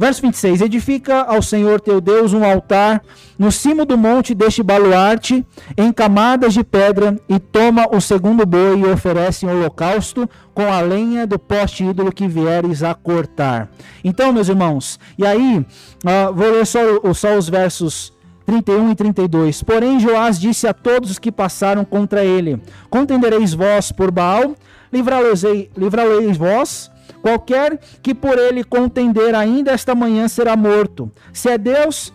[0.00, 3.02] Verso 26: Edifica ao Senhor teu Deus um altar
[3.38, 5.44] no cimo do monte deste baluarte,
[5.76, 10.80] em camadas de pedra, e toma o segundo boi e oferece um holocausto com a
[10.80, 13.68] lenha do poste ídolo que vieres a cortar.
[14.02, 16.80] Então, meus irmãos, e aí, uh, vou ler só,
[17.12, 18.10] só os versos
[18.46, 19.62] 31 e 32.
[19.62, 24.54] Porém, Joás disse a todos os que passaram contra ele: Contendereis vós por Baal,
[24.90, 26.89] livrá-lo-eis vós
[27.22, 31.10] Qualquer que por ele contender ainda esta manhã será morto.
[31.32, 32.12] Se é Deus,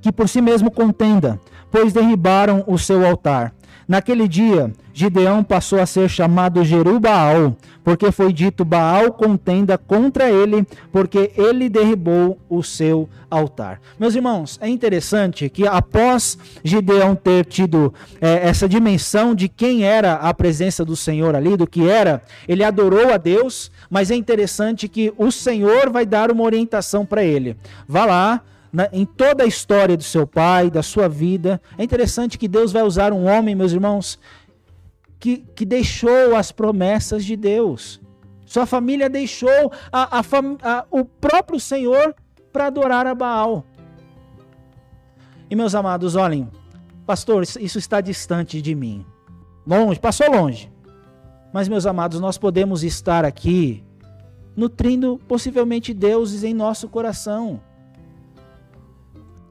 [0.00, 1.38] que por si mesmo contenda,
[1.70, 3.52] pois derribaram o seu altar.
[3.90, 10.64] Naquele dia, Gideão passou a ser chamado Jerubaal, porque foi dito Baal contenda contra ele,
[10.92, 13.80] porque ele derribou o seu altar.
[13.98, 20.12] Meus irmãos, é interessante que após Gideão ter tido é, essa dimensão de quem era
[20.14, 24.86] a presença do Senhor ali, do que era, ele adorou a Deus, mas é interessante
[24.86, 27.56] que o Senhor vai dar uma orientação para ele.
[27.88, 28.40] Vá lá,
[28.72, 31.60] na, em toda a história do seu pai, da sua vida.
[31.76, 34.18] É interessante que Deus vai usar um homem, meus irmãos,
[35.18, 38.00] que, que deixou as promessas de Deus.
[38.46, 42.14] Sua família deixou a, a, a, o próprio Senhor
[42.52, 43.64] para adorar a Baal.
[45.48, 46.48] E meus amados, olhem,
[47.06, 49.04] pastor, isso está distante de mim.
[49.66, 50.70] Longe, passou longe.
[51.52, 53.84] Mas, meus amados, nós podemos estar aqui
[54.56, 57.60] nutrindo possivelmente deuses em nosso coração.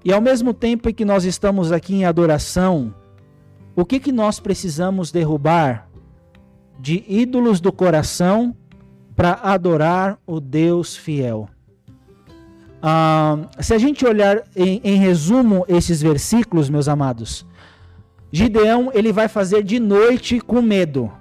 [0.03, 2.93] E ao mesmo tempo que nós estamos aqui em adoração,
[3.75, 5.89] o que, que nós precisamos derrubar
[6.79, 8.55] de ídolos do coração
[9.15, 11.49] para adorar o Deus fiel?
[12.81, 17.45] Ah, se a gente olhar em, em resumo esses versículos, meus amados,
[18.31, 21.11] Gideão ele vai fazer de noite com medo.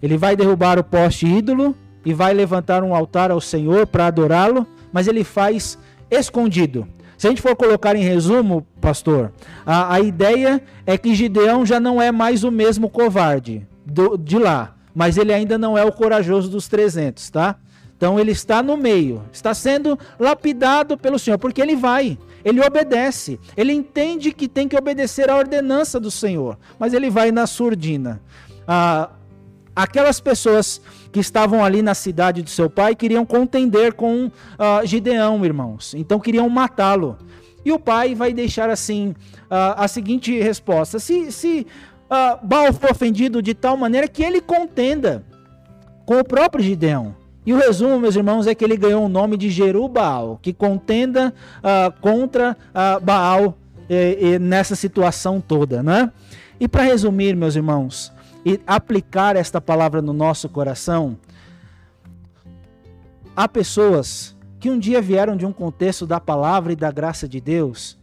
[0.00, 1.74] Ele vai derrubar o poste ídolo
[2.04, 5.78] e vai levantar um altar ao Senhor para adorá-lo, mas ele faz
[6.10, 6.88] escondido.
[7.22, 9.32] Se a gente for colocar em resumo, pastor,
[9.64, 14.36] a, a ideia é que Gideão já não é mais o mesmo covarde do, de
[14.36, 17.54] lá, mas ele ainda não é o corajoso dos 300, tá?
[17.96, 23.38] Então ele está no meio, está sendo lapidado pelo Senhor, porque ele vai, ele obedece,
[23.56, 28.20] ele entende que tem que obedecer à ordenança do Senhor, mas ele vai na surdina.
[28.66, 29.10] Ah,
[29.76, 30.82] aquelas pessoas
[31.12, 34.30] que estavam ali na cidade do seu pai queriam contender com uh,
[34.84, 35.94] Gideão, irmãos.
[35.94, 37.18] Então queriam matá-lo.
[37.64, 41.66] E o pai vai deixar assim uh, a seguinte resposta: se, se
[42.10, 45.22] uh, Baal for ofendido de tal maneira que ele contenda
[46.06, 47.14] com o próprio Gideão.
[47.44, 51.34] E o resumo, meus irmãos, é que ele ganhou o nome de Jerubal, que contenda
[51.58, 52.56] uh, contra
[53.02, 53.58] Baal
[53.88, 56.10] eh, nessa situação toda, né?
[56.58, 58.12] E para resumir, meus irmãos,
[58.44, 61.16] e aplicar esta palavra no nosso coração,
[63.36, 67.40] há pessoas que um dia vieram de um contexto da palavra e da graça de
[67.40, 67.98] Deus,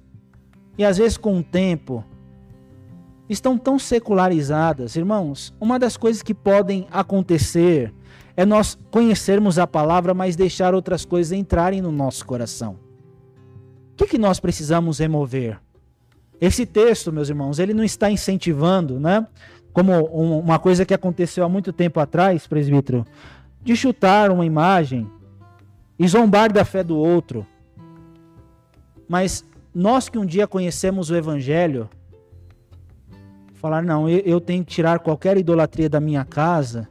[0.78, 2.04] e às vezes com o tempo
[3.30, 4.96] estão tão secularizadas.
[4.96, 7.94] Irmãos, uma das coisas que podem acontecer
[8.36, 12.78] é nós conhecermos a palavra, mas deixar outras coisas entrarem no nosso coração.
[13.92, 15.60] O que, que nós precisamos remover?
[16.40, 19.28] Esse texto, meus irmãos, ele não está incentivando, né?
[19.72, 23.05] Como uma coisa que aconteceu há muito tempo atrás, presbítero,
[23.61, 25.09] de chutar uma imagem
[25.97, 27.45] e zombar da fé do outro.
[29.07, 31.89] Mas nós que um dia conhecemos o Evangelho,
[33.53, 36.88] falar, não, eu, eu tenho que tirar qualquer idolatria da minha casa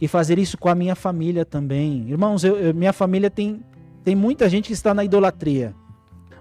[0.00, 2.08] e fazer isso com a minha família também.
[2.08, 3.62] Irmãos, eu, eu, minha família tem,
[4.02, 5.74] tem muita gente que está na idolatria.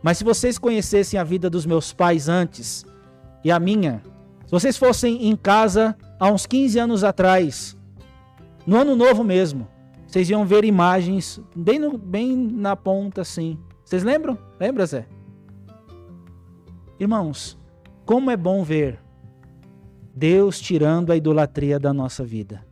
[0.01, 2.85] Mas se vocês conhecessem a vida dos meus pais antes
[3.43, 4.01] e a minha,
[4.53, 7.75] vocês fossem em casa há uns 15 anos atrás,
[8.67, 9.67] no ano novo mesmo,
[10.05, 13.57] vocês iam ver imagens bem, no, bem na ponta assim.
[13.83, 14.37] Vocês lembram?
[14.59, 15.07] Lembra, Zé?
[16.99, 17.57] Irmãos,
[18.05, 18.99] como é bom ver
[20.13, 22.63] Deus tirando a idolatria da nossa vida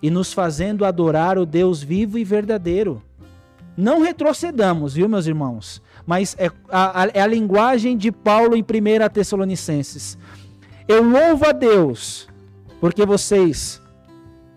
[0.00, 3.02] e nos fazendo adorar o Deus vivo e verdadeiro.
[3.76, 5.82] Não retrocedamos, viu, meus irmãos?
[6.06, 8.64] Mas é a, é a linguagem de Paulo em 1
[9.12, 10.18] Tessalonicenses.
[10.90, 12.28] Eu louvo a Deus,
[12.80, 13.80] porque vocês,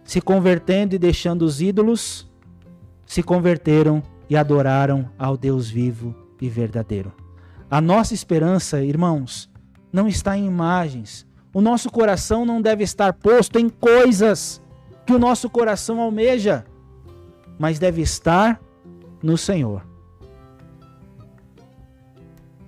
[0.03, 2.27] se convertendo e deixando os ídolos,
[3.05, 7.13] se converteram e adoraram ao Deus vivo e verdadeiro.
[7.69, 9.47] A nossa esperança, irmãos,
[9.91, 11.23] não está em imagens,
[11.53, 14.59] o nosso coração não deve estar posto em coisas
[15.05, 16.65] que o nosso coração almeja,
[17.59, 18.59] mas deve estar
[19.21, 19.85] no Senhor.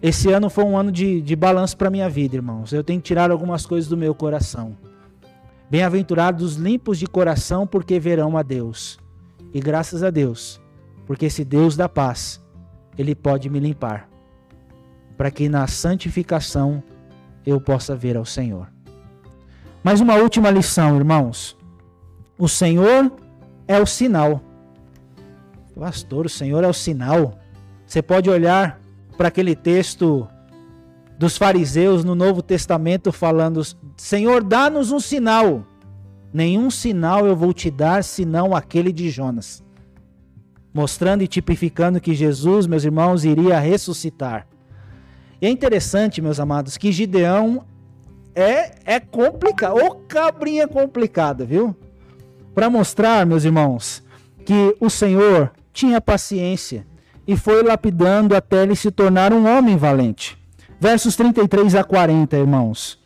[0.01, 2.73] Esse ano foi um ano de, de balanço para minha vida, irmãos.
[2.73, 4.77] Eu tenho que tirar algumas coisas do meu coração.
[5.69, 8.99] Bem-aventurados os limpos de coração, porque verão a Deus.
[9.53, 10.61] E graças a Deus,
[11.07, 12.43] porque esse Deus da paz,
[12.97, 14.07] ele pode me limpar,
[15.17, 16.83] para que na santificação
[17.45, 18.67] eu possa ver ao Senhor.
[19.83, 21.57] Mais uma última lição, irmãos.
[22.37, 23.11] O Senhor
[23.67, 24.41] é o sinal.
[25.73, 27.39] Pastor, o Senhor é o sinal.
[27.85, 28.79] Você pode olhar
[29.15, 30.27] para aquele texto
[31.17, 33.61] dos fariseus no Novo Testamento falando:
[33.97, 35.65] Senhor, dá-nos um sinal.
[36.33, 39.63] Nenhum sinal eu vou te dar senão aquele de Jonas.
[40.73, 44.45] Mostrando e tipificando que Jesus, meus irmãos, iria ressuscitar.
[45.41, 47.65] E é interessante, meus amados, que Gideão
[48.33, 49.77] é, é complicado.
[49.77, 51.73] Ô cabrinha complicada, viu?
[52.53, 54.03] Para mostrar, meus irmãos,
[54.45, 56.85] que o Senhor tinha paciência
[57.27, 60.37] e foi lapidando até ele se tornar um homem valente.
[60.79, 62.99] Versos 33 a 40, irmãos.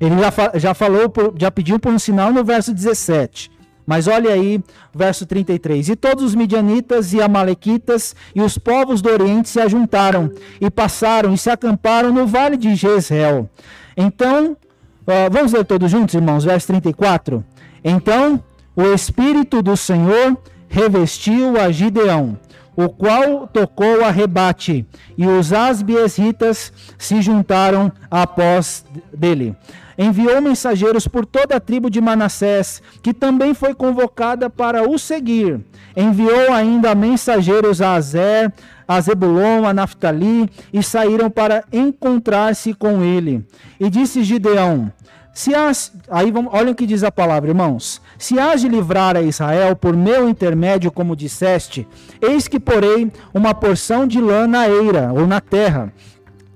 [0.00, 3.50] Ele já, já falou, já pediu por um sinal no verso 17.
[3.86, 4.62] Mas olha aí,
[4.94, 5.90] verso 33.
[5.90, 11.32] E todos os midianitas e amalequitas e os povos do Oriente se ajuntaram e passaram
[11.34, 13.48] e se acamparam no vale de Jezreel.
[13.96, 17.44] Então, uh, vamos ler todos juntos, irmãos, verso 34.
[17.84, 18.42] Então,
[18.74, 22.38] o Espírito do Senhor revestiu a Gideão,
[22.76, 29.54] o qual tocou a rebate, e os asbiesitas se juntaram após dele.
[29.96, 35.60] Enviou mensageiros por toda a tribo de Manassés, que também foi convocada para o seguir.
[35.94, 38.52] Enviou ainda mensageiros a Azer,
[38.88, 43.46] a Zebulon, a Naftali, e saíram para encontrar-se com ele.
[43.78, 44.90] E disse Gideão:
[45.34, 48.02] se has, aí vamos, olha o que diz a palavra, irmãos.
[48.18, 51.88] Se hás de livrar a Israel por meu intermédio, como disseste,
[52.20, 55.92] eis que porei uma porção de lã na eira ou na terra.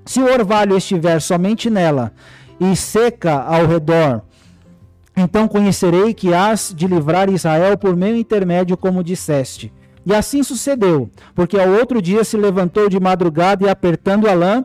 [0.04, 2.12] Se o orvalho estiver somente nela
[2.60, 4.22] e seca ao redor,
[5.16, 9.72] então conhecerei que hás de livrar Israel por meu intermédio, como disseste.
[10.04, 14.64] E assim sucedeu, porque ao outro dia se levantou de madrugada e, apertando a lã,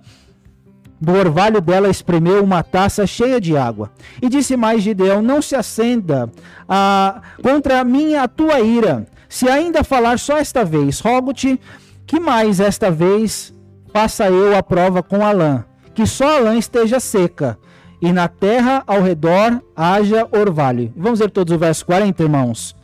[1.02, 3.92] do orvalho dela espremeu uma taça cheia de água.
[4.22, 6.32] E disse mais Gideão: Não se acenda
[6.70, 9.08] a, contra mim a tua ira.
[9.28, 11.60] Se ainda falar só esta vez, rogo-te
[12.06, 13.54] que mais esta vez
[13.92, 17.58] faça eu a prova com a lã, que só a lã esteja seca,
[18.02, 20.94] e na terra ao redor haja orvalho.
[20.96, 22.76] Vamos ler todos o verso 40, irmãos.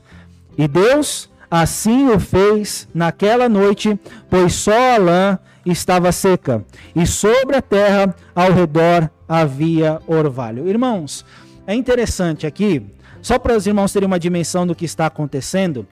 [0.57, 3.97] E Deus Assim o fez naquela noite,
[4.29, 5.39] pois só a lã
[5.71, 6.65] estava seca,
[6.95, 10.67] e sobre a terra ao redor havia orvalho.
[10.67, 11.25] Irmãos,
[11.65, 12.85] é interessante aqui,
[13.21, 15.87] só para os irmãos terem uma dimensão do que está acontecendo,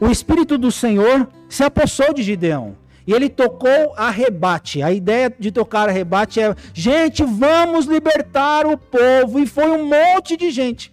[0.00, 2.76] o Espírito do Senhor se apossou de Gideão.
[3.06, 4.82] E ele tocou a rebate.
[4.82, 9.40] A ideia de tocar a rebate é: gente, vamos libertar o povo.
[9.40, 10.92] E foi um monte de gente.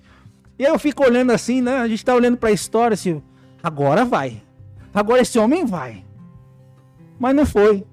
[0.57, 1.77] E eu fico olhando assim, né?
[1.77, 3.21] A gente está olhando para a história, assim,
[3.61, 4.41] Agora vai.
[4.93, 6.05] Agora esse homem vai.
[7.19, 7.85] Mas não foi.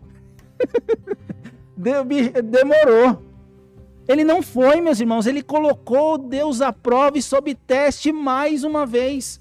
[1.76, 3.22] Demorou.
[4.06, 5.26] Ele não foi, meus irmãos.
[5.26, 9.40] Ele colocou Deus à prova e sob teste mais uma vez.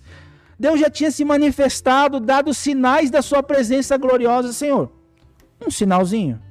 [0.57, 4.89] Deus já tinha se manifestado, dado sinais da sua presença gloriosa, Senhor.
[5.65, 6.41] Um sinalzinho.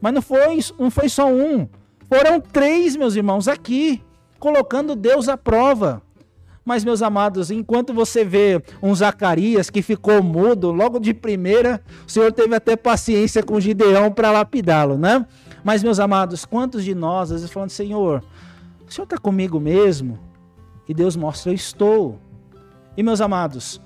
[0.00, 1.68] Mas não foi, não foi só um.
[2.08, 4.02] Foram três, meus irmãos, aqui,
[4.38, 6.02] colocando Deus à prova.
[6.68, 12.10] Mas, meus amados, enquanto você vê um Zacarias que ficou mudo logo de primeira, o
[12.10, 15.24] Senhor teve até paciência com Gideão para lapidá-lo, né?
[15.64, 18.22] Mas, meus amados, quantos de nós, às vezes, falando, Senhor,
[18.86, 20.18] o Senhor está comigo mesmo?
[20.86, 22.18] E Deus mostra, eu estou.
[22.94, 23.80] E, meus amados,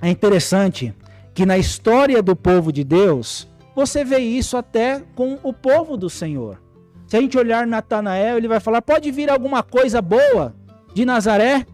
[0.00, 0.94] é interessante
[1.34, 3.46] que na história do povo de Deus,
[3.76, 6.58] você vê isso até com o povo do Senhor.
[7.06, 10.54] Se a gente olhar Natanael, ele vai falar: pode vir alguma coisa boa
[10.94, 11.66] de Nazaré?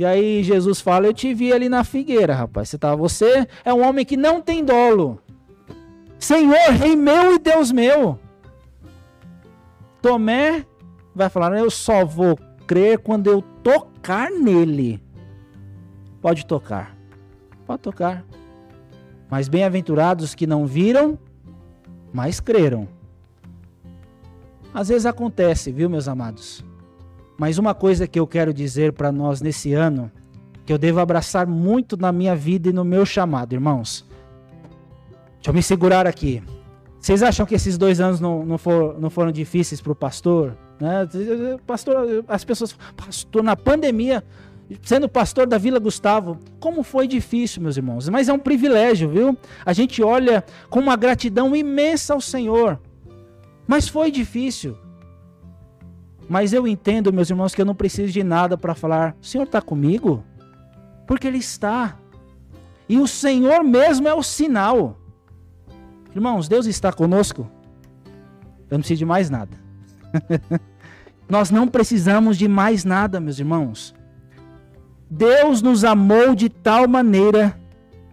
[0.00, 2.70] E aí Jesus fala: Eu te vi ali na figueira, rapaz.
[2.70, 5.20] Você, tá, você é um homem que não tem dolo.
[6.18, 8.18] Senhor, Rei meu e Deus meu.
[10.00, 10.64] Tomé
[11.14, 15.02] vai falar: Eu só vou crer quando eu tocar nele.
[16.22, 16.96] Pode tocar.
[17.66, 18.24] Pode tocar.
[19.28, 21.18] Mas bem-aventurados que não viram,
[22.10, 22.88] mas creram.
[24.72, 26.64] Às vezes acontece, viu, meus amados?
[27.40, 30.12] Mas uma coisa que eu quero dizer para nós nesse ano,
[30.66, 34.06] que eu devo abraçar muito na minha vida e no meu chamado, irmãos.
[35.36, 36.42] Deixa eu me segurar aqui.
[37.00, 40.54] Vocês acham que esses dois anos não, não, for, não foram difíceis para o pastor?
[40.78, 41.08] Né?
[41.66, 44.22] Pastor, as pessoas, pastor, na pandemia,
[44.82, 48.06] sendo pastor da Vila Gustavo, como foi difícil, meus irmãos.
[48.10, 49.34] Mas é um privilégio, viu?
[49.64, 52.78] A gente olha com uma gratidão imensa ao Senhor.
[53.66, 54.76] Mas foi difícil.
[56.30, 59.42] Mas eu entendo, meus irmãos, que eu não preciso de nada para falar: o Senhor
[59.42, 60.22] está comigo?
[61.04, 61.96] Porque Ele está.
[62.88, 64.96] E o Senhor mesmo é o sinal.
[66.14, 67.50] Irmãos, Deus está conosco.
[68.70, 69.58] Eu não preciso de mais nada.
[71.28, 73.92] Nós não precisamos de mais nada, meus irmãos.
[75.10, 77.58] Deus nos amou de tal maneira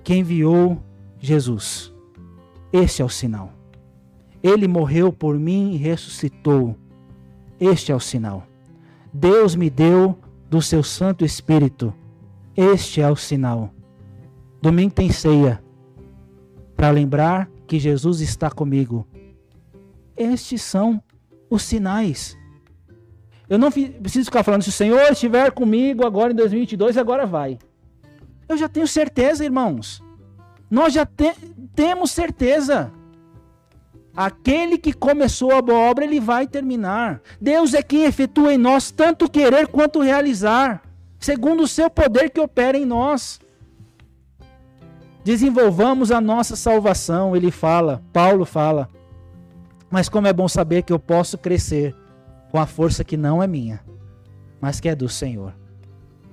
[0.04, 0.82] que enviou
[1.20, 1.94] Jesus.
[2.74, 3.54] Esse é o sinal.
[4.42, 6.76] Ele morreu por mim e ressuscitou
[7.60, 8.46] este é o sinal.
[9.14, 10.18] Deus me deu
[10.50, 11.94] do seu Santo Espírito.
[12.56, 13.74] Este é o sinal.
[14.62, 15.62] Domingo tem ceia
[16.76, 19.08] para lembrar que Jesus está comigo.
[20.16, 21.02] Estes são
[21.50, 22.38] os sinais.
[23.50, 27.58] Eu não preciso ficar falando, se o Senhor estiver comigo agora em 2022, agora vai.
[28.48, 30.04] Eu já tenho certeza, irmãos.
[30.70, 31.34] Nós já te
[31.74, 32.92] temos certeza.
[34.18, 37.22] Aquele que começou a boa obra, ele vai terminar.
[37.40, 40.82] Deus é quem efetua em nós tanto querer quanto realizar,
[41.20, 43.40] segundo o seu poder que opera em nós.
[45.24, 48.90] Desenvolvamos a nossa salvação, ele fala, Paulo fala.
[49.88, 51.96] Mas como é bom saber que eu posso crescer
[52.50, 53.82] com a força que não é minha,
[54.60, 55.54] mas que é do Senhor.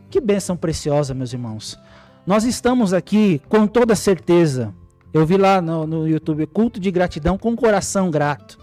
[0.08, 1.78] Que bênção preciosa, meus irmãos.
[2.26, 4.72] Nós estamos aqui com toda certeza
[5.14, 8.58] eu vi lá no, no YouTube culto de gratidão com coração grato.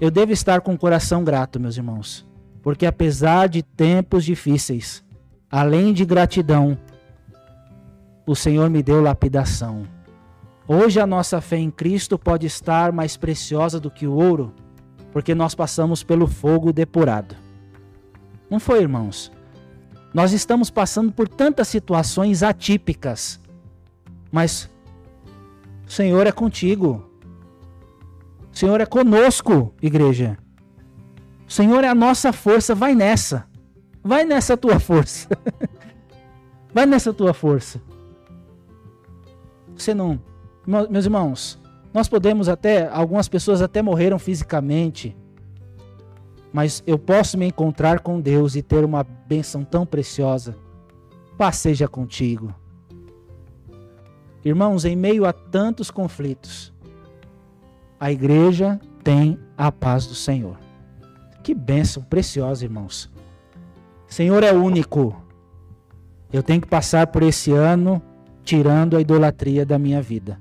[0.00, 2.26] Eu devo estar com coração grato, meus irmãos,
[2.62, 5.04] porque apesar de tempos difíceis,
[5.50, 6.78] além de gratidão,
[8.26, 9.86] o Senhor me deu lapidação.
[10.66, 14.54] Hoje a nossa fé em Cristo pode estar mais preciosa do que o ouro,
[15.12, 17.36] porque nós passamos pelo fogo depurado.
[18.48, 19.30] Não foi, irmãos?
[20.14, 23.38] Nós estamos passando por tantas situações atípicas,
[24.32, 24.70] mas
[25.86, 27.08] Senhor é contigo.
[28.52, 30.36] Senhor é conosco, igreja.
[31.46, 32.74] Senhor é a nossa força.
[32.74, 33.46] Vai nessa.
[34.02, 35.28] Vai nessa tua força.
[36.74, 37.80] Vai nessa tua força.
[39.74, 40.20] Você não.
[40.66, 41.58] Meus irmãos,
[41.94, 42.88] nós podemos até.
[42.88, 45.16] Algumas pessoas até morreram fisicamente.
[46.52, 50.56] Mas eu posso me encontrar com Deus e ter uma bênção tão preciosa.
[51.36, 52.54] Paz seja contigo.
[54.46, 56.72] Irmãos, em meio a tantos conflitos,
[57.98, 60.56] a igreja tem a paz do Senhor.
[61.42, 63.10] Que bênção preciosa, irmãos.
[64.06, 65.20] Senhor é único.
[66.32, 68.00] Eu tenho que passar por esse ano
[68.44, 70.40] tirando a idolatria da minha vida.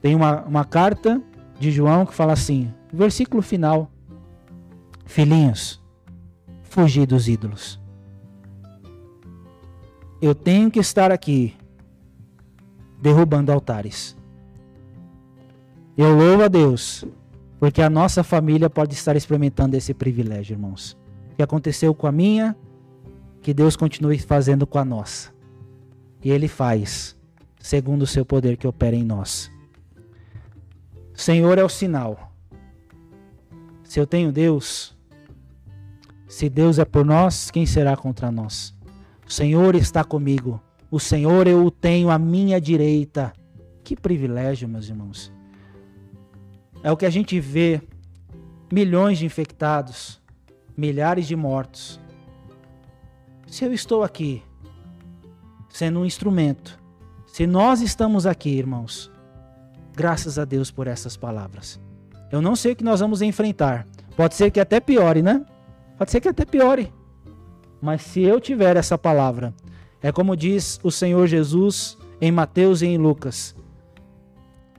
[0.00, 1.20] Tem uma, uma carta
[1.58, 3.90] de João que fala assim, versículo final:
[5.04, 5.82] Filhinhos,
[6.62, 7.80] fugi dos ídolos.
[10.22, 11.56] Eu tenho que estar aqui
[13.00, 14.16] derrubando altares.
[15.96, 17.04] Eu louvo a Deus,
[17.58, 20.96] porque a nossa família pode estar experimentando esse privilégio, irmãos.
[21.36, 22.56] Que aconteceu com a minha,
[23.42, 25.32] que Deus continue fazendo com a nossa.
[26.22, 27.16] E Ele faz,
[27.58, 29.50] segundo o seu poder que opera em nós.
[31.18, 32.32] Senhor é o sinal.
[33.82, 34.96] Se eu tenho Deus,
[36.28, 38.72] se Deus é por nós, quem será contra nós?
[39.26, 40.62] O Senhor está comigo.
[40.90, 43.32] O Senhor eu o tenho à minha direita.
[43.84, 45.32] Que privilégio, meus irmãos.
[46.82, 47.80] É o que a gente vê:
[48.72, 50.20] milhões de infectados,
[50.76, 52.00] milhares de mortos.
[53.46, 54.42] Se eu estou aqui,
[55.68, 56.78] sendo um instrumento,
[57.26, 59.10] se nós estamos aqui, irmãos,
[59.94, 61.80] graças a Deus por essas palavras.
[62.30, 63.86] Eu não sei o que nós vamos enfrentar.
[64.16, 65.44] Pode ser que até piore, né?
[65.96, 66.92] Pode ser que até piore.
[67.80, 69.54] Mas se eu tiver essa palavra,
[70.02, 73.54] é como diz o Senhor Jesus em Mateus e em Lucas: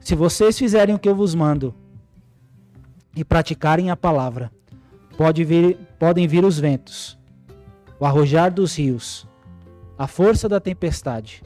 [0.00, 1.74] Se vocês fizerem o que eu vos mando
[3.14, 4.50] e praticarem a palavra,
[5.16, 7.18] pode vir, podem vir os ventos,
[7.98, 9.26] o arrojar dos rios,
[9.98, 11.42] a força da tempestade,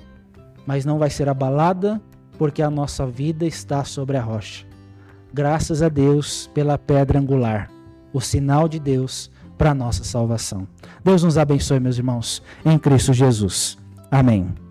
[0.67, 2.01] mas não vai ser abalada,
[2.39, 4.67] porque a nossa vida está sobre a rocha.
[5.33, 7.69] Graças a Deus pela pedra angular,
[8.13, 10.67] o sinal de Deus para a nossa salvação.
[11.03, 13.79] Deus nos abençoe, meus irmãos, em Cristo Jesus.
[14.11, 14.64] Amém.